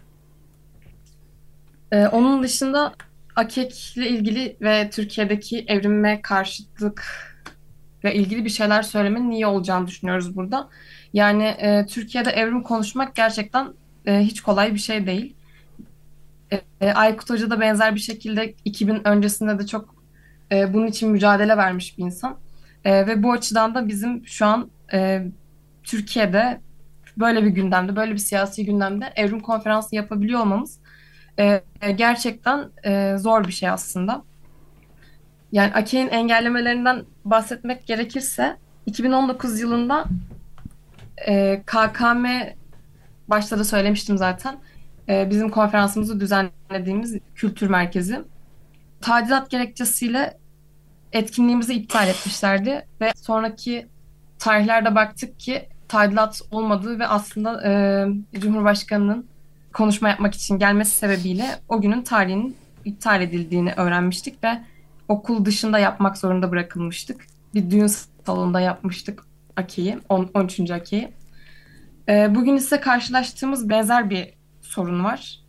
E, 1.92 2.06
onun 2.06 2.42
dışında 2.42 2.94
AKEK 3.36 3.96
ile 3.96 4.08
ilgili 4.08 4.56
ve 4.60 4.90
Türkiye'deki 4.90 5.64
evrime 5.68 6.22
karşıtlık 6.22 7.04
ile 8.02 8.14
ilgili 8.14 8.44
bir 8.44 8.50
şeyler 8.50 8.82
söylemenin 8.82 9.30
iyi 9.30 9.46
olacağını 9.46 9.86
düşünüyoruz 9.86 10.36
burada. 10.36 10.68
Yani 11.14 11.44
e, 11.44 11.86
Türkiye'de 11.86 12.30
evrim 12.30 12.62
konuşmak 12.62 13.14
gerçekten 13.14 13.68
e, 14.06 14.18
hiç 14.18 14.40
kolay 14.40 14.74
bir 14.74 14.78
şey 14.78 15.06
değil. 15.06 15.34
E, 16.52 16.60
e 16.80 16.92
Aykut 16.92 17.30
Hoca 17.30 17.50
da 17.50 17.60
benzer 17.60 17.94
bir 17.94 18.00
şekilde 18.00 18.54
2000 18.64 19.08
öncesinde 19.08 19.58
de 19.58 19.66
çok 19.66 19.94
e, 20.52 20.74
bunun 20.74 20.86
için 20.86 21.10
mücadele 21.10 21.56
vermiş 21.56 21.98
bir 21.98 22.04
insan. 22.04 22.38
E, 22.84 23.06
ve 23.06 23.22
bu 23.22 23.32
açıdan 23.32 23.74
da 23.74 23.88
bizim 23.88 24.26
şu 24.26 24.46
an 24.46 24.70
e, 24.92 25.26
Türkiye'de 25.84 26.60
böyle 27.16 27.44
bir 27.44 27.50
gündemde, 27.50 27.96
böyle 27.96 28.12
bir 28.12 28.18
siyasi 28.18 28.66
gündemde 28.66 29.12
evrim 29.16 29.40
konferansı 29.40 29.96
yapabiliyor 29.96 30.40
olmamız 30.40 30.78
e, 31.38 31.62
gerçekten 31.96 32.68
e, 32.84 33.16
zor 33.18 33.44
bir 33.44 33.52
şey 33.52 33.68
aslında. 33.68 34.24
Yani 35.52 35.74
AKE'nin 35.74 36.08
engellemelerinden 36.08 37.04
bahsetmek 37.24 37.86
gerekirse 37.86 38.56
2019 38.86 39.60
yılında 39.60 40.04
e, 41.28 41.62
KKM 41.66 42.26
başta 43.28 43.58
da 43.58 43.64
söylemiştim 43.64 44.18
zaten. 44.18 44.58
E, 45.08 45.30
bizim 45.30 45.50
konferansımızı 45.50 46.20
düzenlediğimiz 46.20 47.18
kültür 47.34 47.70
merkezi. 47.70 48.22
Tadilat 49.00 49.50
gerekçesiyle 49.50 50.38
etkinliğimizi 51.12 51.74
iptal 51.74 52.08
etmişlerdi 52.08 52.86
ve 53.00 53.12
sonraki 53.16 53.88
tarihlerde 54.38 54.94
baktık 54.94 55.40
ki 55.40 55.68
tadilat 55.88 56.40
olmadığı 56.50 56.98
ve 56.98 57.06
aslında 57.06 57.68
e, 57.68 58.40
Cumhurbaşkanı'nın 58.40 59.26
konuşma 59.72 60.08
yapmak 60.08 60.34
için 60.34 60.58
gelmesi 60.58 60.90
sebebiyle 60.90 61.46
o 61.68 61.80
günün 61.80 62.02
tarihinin 62.02 62.56
iptal 62.84 63.22
edildiğini 63.22 63.72
öğrenmiştik 63.72 64.44
ve 64.44 64.60
okul 65.08 65.44
dışında 65.44 65.78
yapmak 65.78 66.18
zorunda 66.18 66.50
bırakılmıştık. 66.50 67.26
Bir 67.54 67.70
düğün 67.70 67.90
salonunda 68.26 68.60
yapmıştık 68.60 69.24
Aki'yi, 69.56 69.98
13. 70.08 70.70
Aki'yi. 70.70 71.12
E, 72.08 72.34
bugün 72.34 72.56
ise 72.56 72.80
karşılaştığımız 72.80 73.68
benzer 73.68 74.10
bir 74.10 74.34
sorun 74.62 75.04
var. 75.04 75.40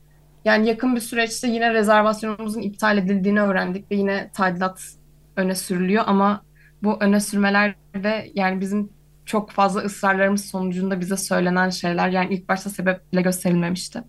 Yani 0.45 0.67
yakın 0.67 0.95
bir 0.95 1.01
süreçte 1.01 1.47
yine 1.47 1.73
rezervasyonumuzun 1.73 2.61
iptal 2.61 2.97
edildiğini 2.97 3.41
öğrendik 3.41 3.91
ve 3.91 3.95
yine 3.95 4.31
tadilat 4.33 4.95
öne 5.35 5.55
sürülüyor 5.55 6.03
ama 6.07 6.45
bu 6.83 6.97
öne 6.99 7.19
sürmeler 7.19 7.75
de 8.03 8.31
yani 8.35 8.61
bizim 8.61 8.89
çok 9.25 9.51
fazla 9.51 9.81
ısrarlarımız 9.81 10.45
sonucunda 10.45 10.99
bize 10.99 11.17
söylenen 11.17 11.69
şeyler 11.69 12.09
yani 12.09 12.33
ilk 12.33 12.49
başta 12.49 12.69
sebeple 12.69 13.21
gösterilmemişti. 13.21 14.03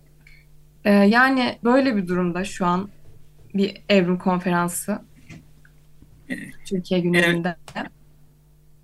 Ee, 0.85 0.91
yani 0.91 1.59
böyle 1.63 1.95
bir 1.95 2.07
durumda 2.07 2.43
şu 2.43 2.65
an 2.65 2.89
bir 3.53 3.81
evrim 3.89 4.17
konferansı 4.17 5.01
Türkiye 6.65 6.99
gündeminde. 6.99 7.55
Evet. 7.75 7.96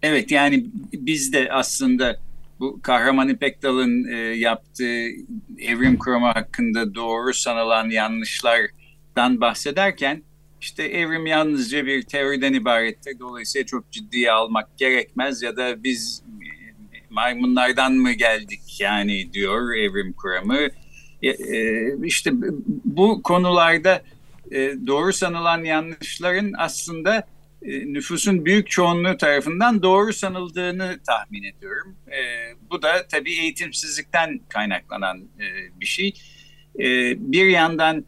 Evet 0.03 0.31
yani 0.31 0.65
biz 0.93 1.33
de 1.33 1.51
aslında 1.51 2.17
bu 2.59 2.79
Kahraman 2.81 3.29
İpekdal'ın 3.29 4.07
e, 4.07 4.15
yaptığı 4.17 5.07
evrim 5.59 5.97
kuramı 5.97 6.27
hakkında 6.27 6.95
doğru 6.95 7.33
sanılan 7.33 7.89
yanlışlardan 7.89 9.41
bahsederken 9.41 10.23
işte 10.61 10.83
evrim 10.83 11.25
yalnızca 11.25 11.85
bir 11.85 12.01
teoriden 12.01 12.53
ibarettir. 12.53 13.19
Dolayısıyla 13.19 13.65
çok 13.65 13.91
ciddiye 13.91 14.31
almak 14.31 14.77
gerekmez 14.77 15.41
ya 15.41 15.57
da 15.57 15.83
biz 15.83 16.23
e, 16.27 16.47
maymunlardan 17.09 17.93
mı 17.93 18.11
geldik 18.11 18.79
yani 18.79 19.33
diyor 19.33 19.75
evrim 19.75 20.13
kuramı. 20.13 20.57
E, 21.21 21.29
e, 21.29 21.87
işte 22.03 22.31
bu 22.85 23.21
konularda 23.23 24.01
doğru 24.87 25.13
sanılan 25.13 25.63
yanlışların 25.63 26.53
aslında 26.57 27.27
nüfusun 27.65 28.45
büyük 28.45 28.69
çoğunluğu 28.69 29.17
tarafından 29.17 29.83
doğru 29.83 30.13
sanıldığını 30.13 30.99
tahmin 31.07 31.43
ediyorum. 31.43 31.95
Bu 32.71 32.81
da 32.81 33.07
tabii 33.11 33.31
eğitimsizlikten 33.31 34.39
kaynaklanan 34.49 35.21
bir 35.79 35.85
şey. 35.85 36.13
Bir 37.15 37.45
yandan 37.45 38.05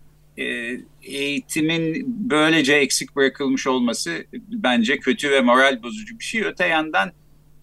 eğitimin 1.03 2.05
böylece 2.07 2.75
eksik 2.75 3.15
bırakılmış 3.15 3.67
olması 3.67 4.25
bence 4.33 4.97
kötü 4.97 5.31
ve 5.31 5.41
moral 5.41 5.83
bozucu 5.83 6.19
bir 6.19 6.23
şey. 6.23 6.43
Öte 6.43 6.67
yandan 6.67 7.11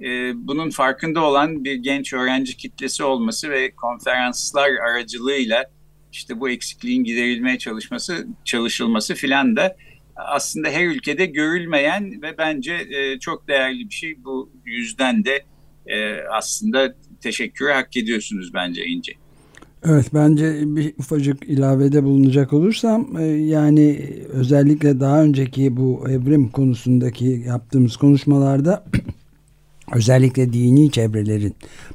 e, 0.02 0.32
bunun 0.34 0.70
farkında 0.70 1.24
olan 1.24 1.64
bir 1.64 1.74
genç 1.74 2.12
öğrenci 2.12 2.56
kitlesi 2.56 3.04
olması 3.04 3.50
ve 3.50 3.70
konferanslar 3.70 4.70
aracılığıyla 4.70 5.64
işte 6.12 6.40
bu 6.40 6.50
eksikliğin 6.50 7.04
giderilmeye 7.04 7.58
çalışması 7.58 8.26
çalışılması 8.44 9.14
filan 9.14 9.56
da 9.56 9.76
aslında 10.16 10.68
her 10.68 10.86
ülkede 10.86 11.26
görülmeyen 11.26 12.22
ve 12.22 12.38
bence 12.38 12.72
e, 12.72 13.18
çok 13.18 13.48
değerli 13.48 13.88
bir 13.88 13.94
şey. 13.94 14.24
Bu 14.24 14.50
yüzden 14.64 15.24
de 15.24 15.44
e, 15.86 16.20
aslında 16.32 16.94
teşekkürü 17.20 17.70
hak 17.70 17.96
ediyorsunuz 17.96 18.54
bence 18.54 18.84
İnce. 18.86 19.12
Evet 19.84 20.06
bence 20.14 20.76
bir 20.76 20.94
ufacık 20.98 21.44
ilavede 21.44 22.04
bulunacak 22.04 22.52
olursam 22.52 23.16
e, 23.18 23.24
yani 23.26 24.10
özellikle 24.28 25.00
daha 25.00 25.22
önceki 25.22 25.76
bu 25.76 26.04
evrim 26.08 26.48
konusundaki 26.48 27.24
yaptığımız 27.46 27.96
konuşmalarda 27.96 28.84
özellikle 29.94 30.52
dini 30.52 30.90
çevrelerin 30.90 31.54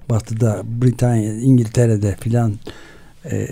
batıda 0.10 0.62
Britanya 0.82 1.34
İngiltere'de 1.34 2.16
filan 2.20 2.54
e, 3.32 3.48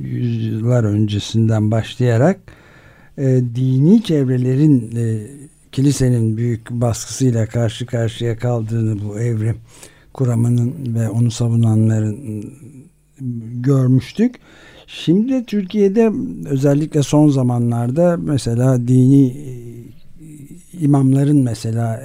yüzyıllar 0.00 0.84
öncesinden 0.84 1.70
başlayarak 1.70 2.40
e, 3.18 3.42
dini 3.54 4.02
çevrelerin 4.02 4.96
e, 4.96 5.26
kilisenin 5.72 6.36
büyük 6.36 6.70
baskısıyla 6.70 7.46
karşı 7.46 7.86
karşıya 7.86 8.38
kaldığını 8.38 9.08
bu 9.08 9.20
evrim 9.20 9.56
kuramının 10.12 10.74
ve 10.94 11.08
onu 11.08 11.30
savunanların 11.30 12.44
görmüştük. 13.60 14.34
Şimdi 14.86 15.44
Türkiye'de 15.44 16.12
özellikle 16.46 17.02
son 17.02 17.28
zamanlarda 17.28 18.16
mesela 18.16 18.88
dini 18.88 19.26
e, 19.26 19.58
imamların 20.80 21.42
mesela 21.42 22.02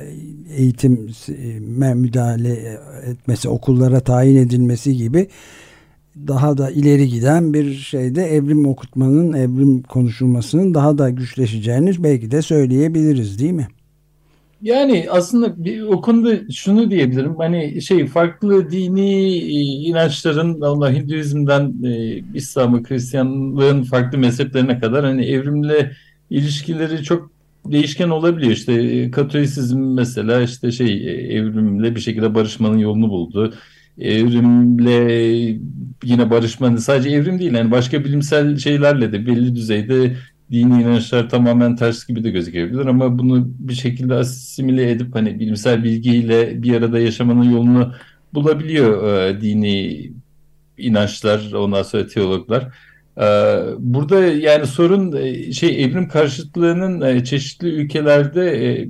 eğitime 0.57 1.93
müdahale 1.93 2.79
etmesi, 3.05 3.49
okullara 3.49 3.99
tayin 3.99 4.35
edilmesi 4.35 4.97
gibi 4.97 5.27
daha 6.27 6.57
da 6.57 6.71
ileri 6.71 7.07
giden 7.07 7.53
bir 7.53 7.73
şeyde 7.73 8.23
evrim 8.23 8.65
okutmanın, 8.65 9.33
evrim 9.33 9.81
konuşulmasının 9.81 10.73
daha 10.73 10.97
da 10.97 11.09
güçleşeceğini 11.09 12.03
belki 12.03 12.31
de 12.31 12.41
söyleyebiliriz 12.41 13.39
değil 13.39 13.51
mi? 13.51 13.67
Yani 14.63 15.07
aslında 15.09 15.65
bir, 15.65 15.81
o 15.81 16.01
konuda 16.01 16.51
şunu 16.51 16.91
diyebilirim. 16.91 17.35
Hani 17.35 17.81
şey 17.81 18.07
farklı 18.07 18.71
dini 18.71 19.37
e, 19.37 19.61
inançların 19.89 20.61
Allah 20.61 20.93
Hinduizm'den 20.93 21.73
e, 21.83 22.21
İslam'a, 22.33 22.77
Hristiyanlığın 22.77 23.83
farklı 23.83 24.17
mezheplerine 24.17 24.79
kadar 24.79 25.05
hani 25.05 25.25
evrimle 25.25 25.91
ilişkileri 26.29 27.03
çok 27.03 27.31
değişken 27.65 28.09
olabiliyor. 28.09 28.51
İşte 28.51 28.73
e, 28.73 29.11
Katolisizm 29.11 29.79
mesela 29.79 30.41
işte 30.41 30.71
şey 30.71 30.87
e, 30.87 31.11
evrimle 31.37 31.95
bir 31.95 32.01
şekilde 32.01 32.35
barışmanın 32.35 32.77
yolunu 32.77 33.09
buldu. 33.09 33.53
Evrimle 33.99 34.93
yine 36.03 36.29
barışmanın 36.29 36.77
sadece 36.77 37.09
evrim 37.09 37.39
değil 37.39 37.53
yani 37.53 37.71
başka 37.71 38.03
bilimsel 38.05 38.57
şeylerle 38.57 39.11
de 39.11 39.25
belli 39.27 39.55
düzeyde 39.55 40.15
dini 40.51 40.81
inançlar 40.81 41.29
tamamen 41.29 41.75
ters 41.75 42.07
gibi 42.07 42.23
de 42.23 42.29
gözükebilir 42.29 42.85
ama 42.85 43.19
bunu 43.19 43.47
bir 43.59 43.73
şekilde 43.73 44.13
asimile 44.13 44.91
edip 44.91 45.15
hani 45.15 45.39
bilimsel 45.39 45.83
bilgiyle 45.83 46.63
bir 46.63 46.75
arada 46.75 46.99
yaşamanın 46.99 47.51
yolunu 47.51 47.93
bulabiliyor 48.33 49.17
e, 49.27 49.41
dini 49.41 50.11
inançlar 50.77 51.51
ondan 51.53 51.83
sonra 51.83 52.07
teologlar. 52.07 52.75
E, 53.17 53.25
burada 53.79 54.25
yani 54.25 54.67
sorun 54.67 55.13
e, 55.17 55.51
şey 55.51 55.83
evrim 55.83 56.07
karşıtlığının 56.07 57.01
e, 57.01 57.23
çeşitli 57.23 57.67
ülkelerde 57.67 58.67
e, 58.67 58.89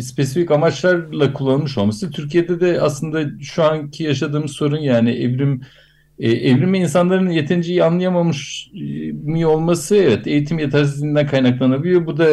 spesifik 0.00 0.50
amaçlarla 0.50 1.32
kullanılmış 1.32 1.78
olması. 1.78 2.10
Türkiye'de 2.10 2.60
de 2.60 2.80
aslında 2.80 3.30
şu 3.40 3.64
anki 3.64 4.04
yaşadığımız 4.04 4.50
sorun 4.50 4.78
yani 4.78 5.10
evrim 5.10 5.60
e, 6.18 6.30
evrimi 6.30 6.78
insanların 6.78 7.30
yeterince 7.30 7.70
iyi 7.70 7.84
anlayamamış 7.84 8.70
e, 8.74 9.12
mi 9.12 9.46
olması 9.46 9.96
evet 9.96 10.26
eğitim 10.26 10.58
yetersizliğinden 10.58 11.26
kaynaklanabiliyor. 11.26 12.06
Bu 12.06 12.16
da 12.18 12.26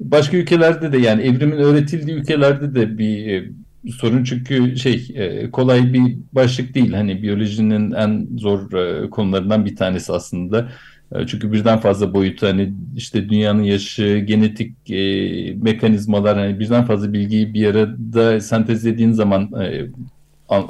başka 0.00 0.36
ülkelerde 0.36 0.92
de 0.92 0.98
yani 0.98 1.22
evrimin 1.22 1.56
öğretildiği 1.56 2.16
ülkelerde 2.16 2.74
de 2.74 2.98
bir 2.98 3.50
sorun 3.88 4.24
çünkü 4.24 4.76
şey 4.76 5.08
e, 5.14 5.50
kolay 5.50 5.92
bir 5.92 6.18
başlık 6.32 6.74
değil. 6.74 6.92
Hani 6.92 7.22
biyolojinin 7.22 7.92
en 7.92 8.28
zor 8.36 8.72
e, 8.72 9.10
konularından 9.10 9.64
bir 9.66 9.76
tanesi 9.76 10.12
aslında. 10.12 10.68
E, 11.14 11.26
çünkü 11.26 11.52
birden 11.52 11.78
fazla 11.78 12.14
boyutu 12.14 12.46
hani 12.46 12.72
işte 12.96 13.28
dünyanın 13.28 13.62
yaşı, 13.62 14.18
genetik 14.18 14.90
e, 14.90 15.54
mekanizmalar 15.54 16.38
hani 16.38 16.60
birden 16.60 16.84
fazla 16.84 17.12
bilgiyi 17.12 17.54
bir 17.54 17.66
arada 17.66 18.40
sentezlediğin 18.40 19.12
zaman 19.12 19.52
e, 19.62 19.90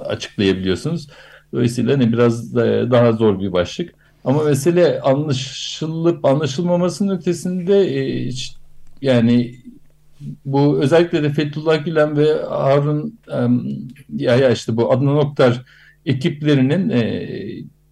açıklayabiliyorsunuz. 0.04 1.08
Dolayısıyla 1.52 1.92
hani 1.92 2.12
biraz 2.12 2.54
da, 2.54 2.90
daha 2.90 3.12
zor 3.12 3.40
bir 3.40 3.52
başlık. 3.52 3.94
Ama 4.24 4.44
mesele 4.44 5.00
anlaşılıp 5.00 6.24
anlaşılmamasının 6.24 7.16
ötesinde 7.16 7.78
e, 7.98 8.30
yani 9.02 9.54
bu 10.44 10.82
özellikle 10.82 11.22
de 11.22 11.30
Fethullah 11.30 11.84
Gülen 11.84 12.16
ve 12.16 12.42
Harun 12.48 13.18
ya 14.16 14.36
ya 14.36 14.50
işte 14.50 14.76
bu 14.76 14.92
Adnan 14.92 15.16
Oktar 15.16 15.62
ekiplerinin 16.06 16.90
e, 16.90 17.28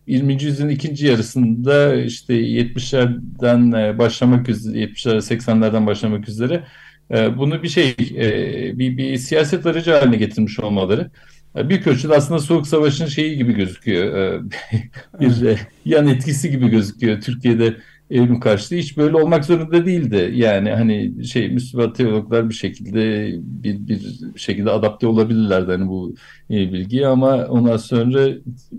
20. 0.09 0.43
yüzyılın 0.43 0.71
ikinci 0.71 1.07
yarısında 1.07 1.95
işte 1.95 2.35
70'lerden 2.35 3.73
e, 3.73 3.99
başlamak 3.99 4.49
üzere 4.49 4.79
70'ler 4.79 5.17
80'lerden 5.17 5.87
başlamak 5.87 6.29
üzere 6.29 6.65
e, 7.11 7.39
bunu 7.39 7.63
bir 7.63 7.69
şey 7.69 7.97
e, 8.17 8.79
bir, 8.79 8.97
bir 8.97 9.17
siyaset 9.17 9.67
aracı 9.67 9.93
haline 9.93 10.17
getirmiş 10.17 10.61
olmaları 10.61 11.11
büyük 11.55 11.87
ölçüde 11.87 12.15
aslında 12.15 12.41
Soğuk 12.41 12.67
Savaş'ın 12.67 13.07
şeyi 13.07 13.37
gibi 13.37 13.53
gözüküyor. 13.53 14.43
bir 15.21 15.59
yan 15.85 16.07
etkisi 16.07 16.51
gibi 16.51 16.69
gözüküyor 16.69 17.21
Türkiye'de 17.21 17.77
evrim 18.11 18.41
karşıtı 18.41 18.75
hiç 18.77 18.97
böyle 18.97 19.17
olmak 19.17 19.45
zorunda 19.45 19.87
değildi. 19.87 20.33
Yani 20.35 20.71
hani 20.71 21.25
şey 21.25 21.49
Müslüman 21.49 21.93
teologlar 21.93 22.49
bir 22.49 22.55
şekilde 22.55 23.33
bir, 23.43 23.89
bir 23.89 24.01
şekilde 24.37 24.71
adapte 24.71 25.07
olabilirlerdi 25.07 25.73
hani 25.73 25.89
bu 25.89 26.15
e, 26.51 26.73
bilgiye 26.73 27.07
ama 27.07 27.47
ondan 27.47 27.77
sonra 27.77 28.29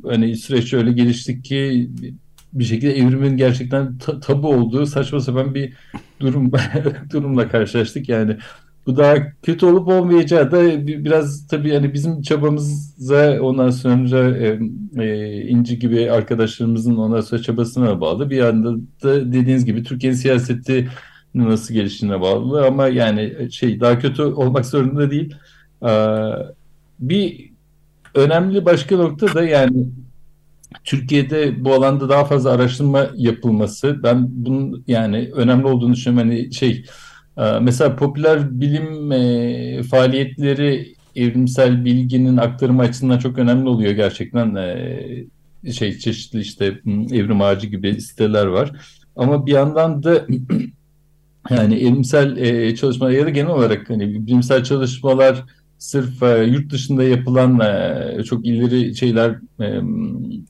hani 0.04 0.36
süreç 0.36 0.74
öyle 0.74 0.92
gelişti 0.92 1.42
ki 1.42 1.90
bir 2.54 2.64
şekilde 2.64 2.98
evrimin 2.98 3.38
gerçekten 3.38 3.98
ta- 3.98 4.20
tabu 4.20 4.48
olduğu 4.48 4.86
saçma 4.86 5.20
sapan 5.20 5.56
bir 5.56 5.74
durum 6.20 6.52
durumla 7.12 7.48
karşılaştık. 7.48 8.10
Yani 8.10 8.38
bu 8.90 8.98
daha 8.98 9.16
kötü 9.44 9.66
olup 9.66 9.88
olmayacağı 9.88 10.52
da 10.52 10.88
biraz 10.88 11.48
tabii 11.48 11.74
hani 11.74 11.94
bizim 11.94 12.22
çabamıza 12.22 13.38
ondan 13.42 13.70
sonra 13.70 14.38
e, 14.38 14.60
e, 14.98 15.42
İnci 15.42 15.80
gibi 15.80 16.12
arkadaşlarımızın 16.12 16.96
ondan 16.96 17.22
sonra 17.22 17.42
çabasına 17.42 18.02
bağlı. 18.02 18.30
Bir 18.30 18.38
yanda 18.38 18.76
da 19.04 19.34
dediğiniz 19.34 19.66
gibi 19.66 19.84
Türkiye'nin 19.84 20.18
siyaseti 20.18 20.90
nasıl 21.36 21.74
geliştiğine 21.74 22.22
bağlı 22.22 22.66
ama 22.66 22.88
yani 22.88 23.52
şey 23.52 23.80
daha 23.80 24.00
kötü 24.00 24.22
olmak 24.22 24.66
zorunda 24.66 25.12
değil. 25.12 25.36
Ee, 25.84 25.90
bir 27.00 27.52
önemli 28.16 28.66
başka 28.66 28.98
nokta 28.98 29.34
da 29.34 29.44
yani 29.44 29.86
Türkiye'de 30.84 31.66
bu 31.66 31.74
alanda 31.74 32.10
daha 32.10 32.26
fazla 32.26 32.52
araştırma 32.52 33.08
yapılması. 33.16 34.04
Ben 34.04 34.28
bunun 34.30 34.84
yani 34.88 35.30
önemli 35.36 35.68
olduğunu 35.68 35.94
düşünüyorum. 35.94 36.30
Hani 36.30 36.54
şey 36.54 36.86
mesela 37.62 37.96
popüler 37.96 38.62
bilim 38.62 39.12
e, 39.12 39.84
faaliyetleri 39.84 40.96
evrimsel 41.16 41.86
bilginin 41.86 42.38
aktarımı 42.38 42.82
açısından 42.82 43.18
çok 43.18 43.38
önemli 43.38 43.70
oluyor 43.70 43.92
gerçekten. 43.92 44.56
E, 44.56 45.26
şey 45.72 45.98
çeşitli 45.98 46.40
işte 46.40 46.66
evrim 47.12 47.42
ağacı 47.42 47.68
gibi 47.68 48.02
siteler 48.02 48.46
var. 48.46 48.72
Ama 49.16 49.46
bir 49.46 49.52
yandan 49.52 50.04
da 50.04 50.28
yani 51.50 51.76
evrimsel 51.76 52.38
e, 52.38 52.76
çalışmalar 52.76 53.12
ya 53.12 53.26
da 53.26 53.30
genel 53.30 53.50
olarak 53.50 53.90
hani 53.90 54.28
bilimsel 54.28 54.64
çalışmalar 54.64 55.44
sırf 55.78 56.24
e, 56.24 56.44
yurt 56.44 56.72
dışında 56.72 57.04
yapılan 57.04 57.60
e, 57.60 58.24
çok 58.24 58.46
ileri 58.46 58.96
şeyler 58.96 59.40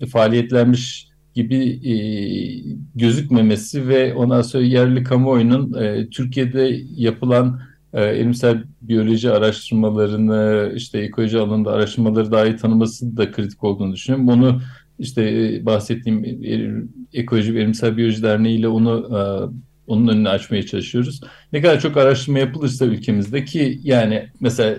e, 0.02 0.06
faaliyetlenmiş 0.08 1.08
gibi 1.35 1.89
e, 1.89 1.93
gözükmemesi 2.95 3.87
ve 3.87 4.13
ondan 4.13 4.41
sonra 4.41 4.63
yerli 4.63 5.03
kamuoyunun 5.03 5.73
e, 5.73 6.09
Türkiye'de 6.09 6.81
yapılan 6.95 7.61
e, 7.93 8.03
elimsel 8.03 8.63
biyoloji 8.81 9.31
araştırmalarını 9.31 10.71
işte 10.75 10.99
ekoloji 10.99 11.37
alanında 11.37 11.71
araştırmaları 11.71 12.31
daha 12.31 12.45
iyi 12.45 12.55
tanıması 12.55 13.17
da 13.17 13.31
kritik 13.31 13.63
olduğunu 13.63 13.93
düşünüyorum. 13.93 14.27
Bunu 14.27 14.61
işte 14.99 15.23
e, 15.23 15.65
bahsettiğim 15.65 16.25
e, 16.25 17.19
Ekoloji 17.19 17.55
ve 17.55 17.61
Elimsel 17.61 17.97
Biyoloji 17.97 18.23
Derneği 18.23 18.59
ile 18.59 18.67
onu 18.67 19.09
e, 19.17 19.19
onun 19.87 20.07
önünü 20.07 20.29
açmaya 20.29 20.65
çalışıyoruz. 20.65 21.21
Ne 21.53 21.61
kadar 21.61 21.79
çok 21.79 21.97
araştırma 21.97 22.39
yapılırsa 22.39 22.85
ülkemizdeki 22.85 23.79
yani 23.83 24.29
mesela 24.39 24.77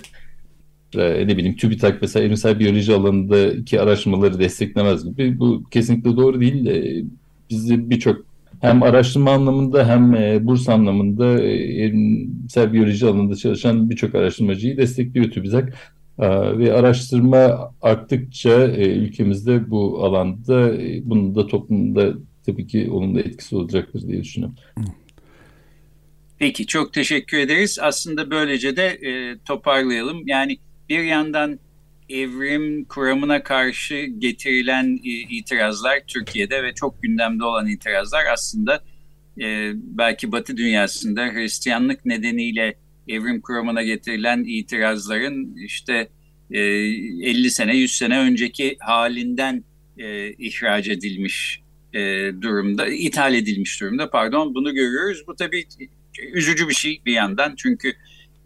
ne 0.95 1.37
bileyim 1.37 1.57
TÜBİTAK 1.57 2.03
mesela 2.03 2.25
evrimsel 2.25 2.59
biyoloji 2.59 2.95
alanındaki 2.95 3.81
araştırmaları 3.81 4.39
desteklemez 4.39 5.05
gibi. 5.05 5.39
Bu 5.39 5.65
kesinlikle 5.71 6.17
doğru 6.17 6.41
değil. 6.41 6.67
E, 6.67 7.05
bizi 7.51 7.91
birçok 7.91 8.17
hem 8.61 8.83
araştırma 8.83 9.33
anlamında 9.33 9.89
hem 9.89 10.15
e, 10.15 10.47
burs 10.47 10.69
anlamında 10.69 11.43
evrimsel 11.43 12.73
biyoloji 12.73 13.07
alanında 13.07 13.37
çalışan 13.37 13.91
birçok 13.91 14.15
araştırmacıyı 14.15 14.77
destekliyor 14.77 15.31
TÜBİTAK. 15.31 15.69
E, 16.19 16.29
ve 16.59 16.73
araştırma 16.73 17.73
arttıkça 17.83 18.67
ülkemizde 18.77 19.71
bu 19.71 20.05
alanda 20.05 20.73
bunun 21.05 21.35
da 21.35 21.47
toplumda 21.47 22.13
tabii 22.47 22.67
ki 22.67 22.91
onun 22.93 23.15
da 23.15 23.21
etkisi 23.21 23.57
olacaktır 23.57 24.09
diye 24.09 24.23
düşünüyorum. 24.23 24.57
Peki 26.39 26.67
çok 26.67 26.93
teşekkür 26.93 27.39
ederiz. 27.39 27.79
Aslında 27.83 28.31
böylece 28.31 28.77
de 28.77 28.99
toparlayalım. 29.45 30.23
Yani 30.27 30.59
bir 30.91 31.05
yandan 31.05 31.59
evrim 32.09 32.85
kuramına 32.85 33.43
karşı 33.43 34.05
getirilen 34.19 35.01
e, 35.05 35.09
itirazlar 35.09 36.01
Türkiye'de 36.07 36.63
ve 36.63 36.75
çok 36.75 37.03
gündemde 37.03 37.45
olan 37.45 37.67
itirazlar 37.69 38.25
aslında 38.33 38.85
e, 39.41 39.73
belki 39.75 40.33
Batı 40.33 40.57
dünyasında 40.57 41.27
Hristiyanlık 41.27 42.05
nedeniyle 42.05 42.75
evrim 43.09 43.41
kuramına 43.41 43.83
getirilen 43.83 44.45
itirazların 44.45 45.57
işte 45.57 46.09
e, 46.51 46.61
50 46.61 47.51
sene 47.51 47.77
100 47.77 47.93
sene 47.93 48.19
önceki 48.19 48.77
halinden 48.81 49.65
e, 49.99 50.33
ihraç 50.33 50.89
edilmiş 50.89 51.63
e, 51.93 52.01
durumda, 52.41 52.89
ithal 52.89 53.35
edilmiş 53.35 53.81
durumda 53.81 54.11
pardon 54.11 54.55
bunu 54.55 54.75
görüyoruz. 54.75 55.25
Bu 55.27 55.37
tabii 55.37 55.65
üzücü 56.33 56.69
bir 56.69 56.75
şey 56.75 57.03
bir 57.07 57.13
yandan 57.13 57.55
çünkü 57.57 57.93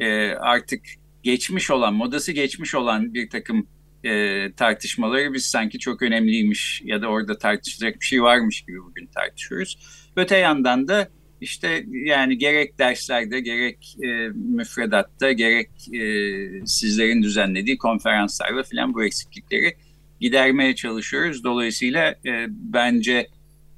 e, 0.00 0.28
artık 0.28 0.80
geçmiş 1.24 1.70
olan, 1.70 1.94
modası 1.94 2.32
geçmiş 2.32 2.74
olan 2.74 3.14
bir 3.14 3.30
takım 3.30 3.66
e, 4.04 4.52
tartışmaları 4.52 5.32
biz 5.32 5.44
sanki 5.44 5.78
çok 5.78 6.02
önemliymiş 6.02 6.82
ya 6.84 7.02
da 7.02 7.06
orada 7.06 7.38
tartışacak 7.38 8.00
bir 8.00 8.06
şey 8.06 8.22
varmış 8.22 8.62
gibi 8.62 8.82
bugün 8.82 9.06
tartışıyoruz. 9.06 9.78
Öte 10.16 10.36
yandan 10.36 10.88
da 10.88 11.08
işte 11.40 11.84
yani 11.90 12.38
gerek 12.38 12.78
derslerde 12.78 13.40
gerek 13.40 13.96
e, 14.02 14.28
müfredatta 14.34 15.32
gerek 15.32 15.70
e, 15.92 16.02
sizlerin 16.66 17.22
düzenlediği 17.22 17.78
konferanslarda 17.78 18.62
falan 18.62 18.94
bu 18.94 19.04
eksiklikleri 19.04 19.76
gidermeye 20.20 20.74
çalışıyoruz. 20.74 21.44
Dolayısıyla 21.44 22.14
e, 22.26 22.46
bence 22.48 23.28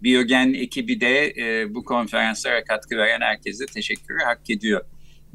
Biyogen 0.02 0.54
ekibi 0.54 1.00
de 1.00 1.34
e, 1.38 1.74
bu 1.74 1.84
konferanslara 1.84 2.64
katkı 2.64 2.96
veren 2.96 3.20
herkese 3.20 3.66
teşekkürü 3.66 4.18
hak 4.24 4.50
ediyor 4.50 4.80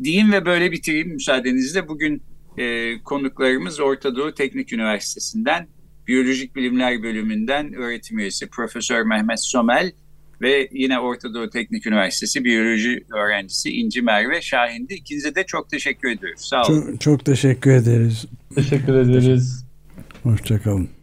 diyeyim 0.03 0.31
ve 0.31 0.45
böyle 0.45 0.71
bitireyim 0.71 1.09
müsaadenizle. 1.09 1.87
Bugün 1.87 2.23
e, 2.57 2.93
konuklarımız 3.03 3.79
Orta 3.79 4.15
Doğu 4.15 4.33
Teknik 4.33 4.73
Üniversitesi'nden 4.73 5.67
Biyolojik 6.07 6.55
Bilimler 6.55 7.03
Bölümünden 7.03 7.73
öğretim 7.73 8.19
üyesi 8.19 8.49
Profesör 8.49 9.03
Mehmet 9.03 9.39
Somel 9.39 9.91
ve 10.41 10.69
yine 10.71 10.99
Orta 10.99 11.33
Doğu 11.33 11.49
Teknik 11.49 11.87
Üniversitesi 11.87 12.43
Biyoloji 12.43 13.05
öğrencisi 13.15 13.69
İnci 13.69 14.01
Merve 14.01 14.41
Şahin'di. 14.41 14.93
İkinize 14.93 15.35
de 15.35 15.43
çok 15.43 15.69
teşekkür 15.69 16.09
ediyoruz. 16.09 16.41
Sağ 16.41 16.63
olun. 16.63 16.91
Çok, 16.91 17.01
çok 17.01 17.25
teşekkür 17.25 17.71
ederiz. 17.71 18.25
Teşekkür 18.55 18.93
ederiz. 18.93 19.65
Hoşçakalın. 20.23 21.00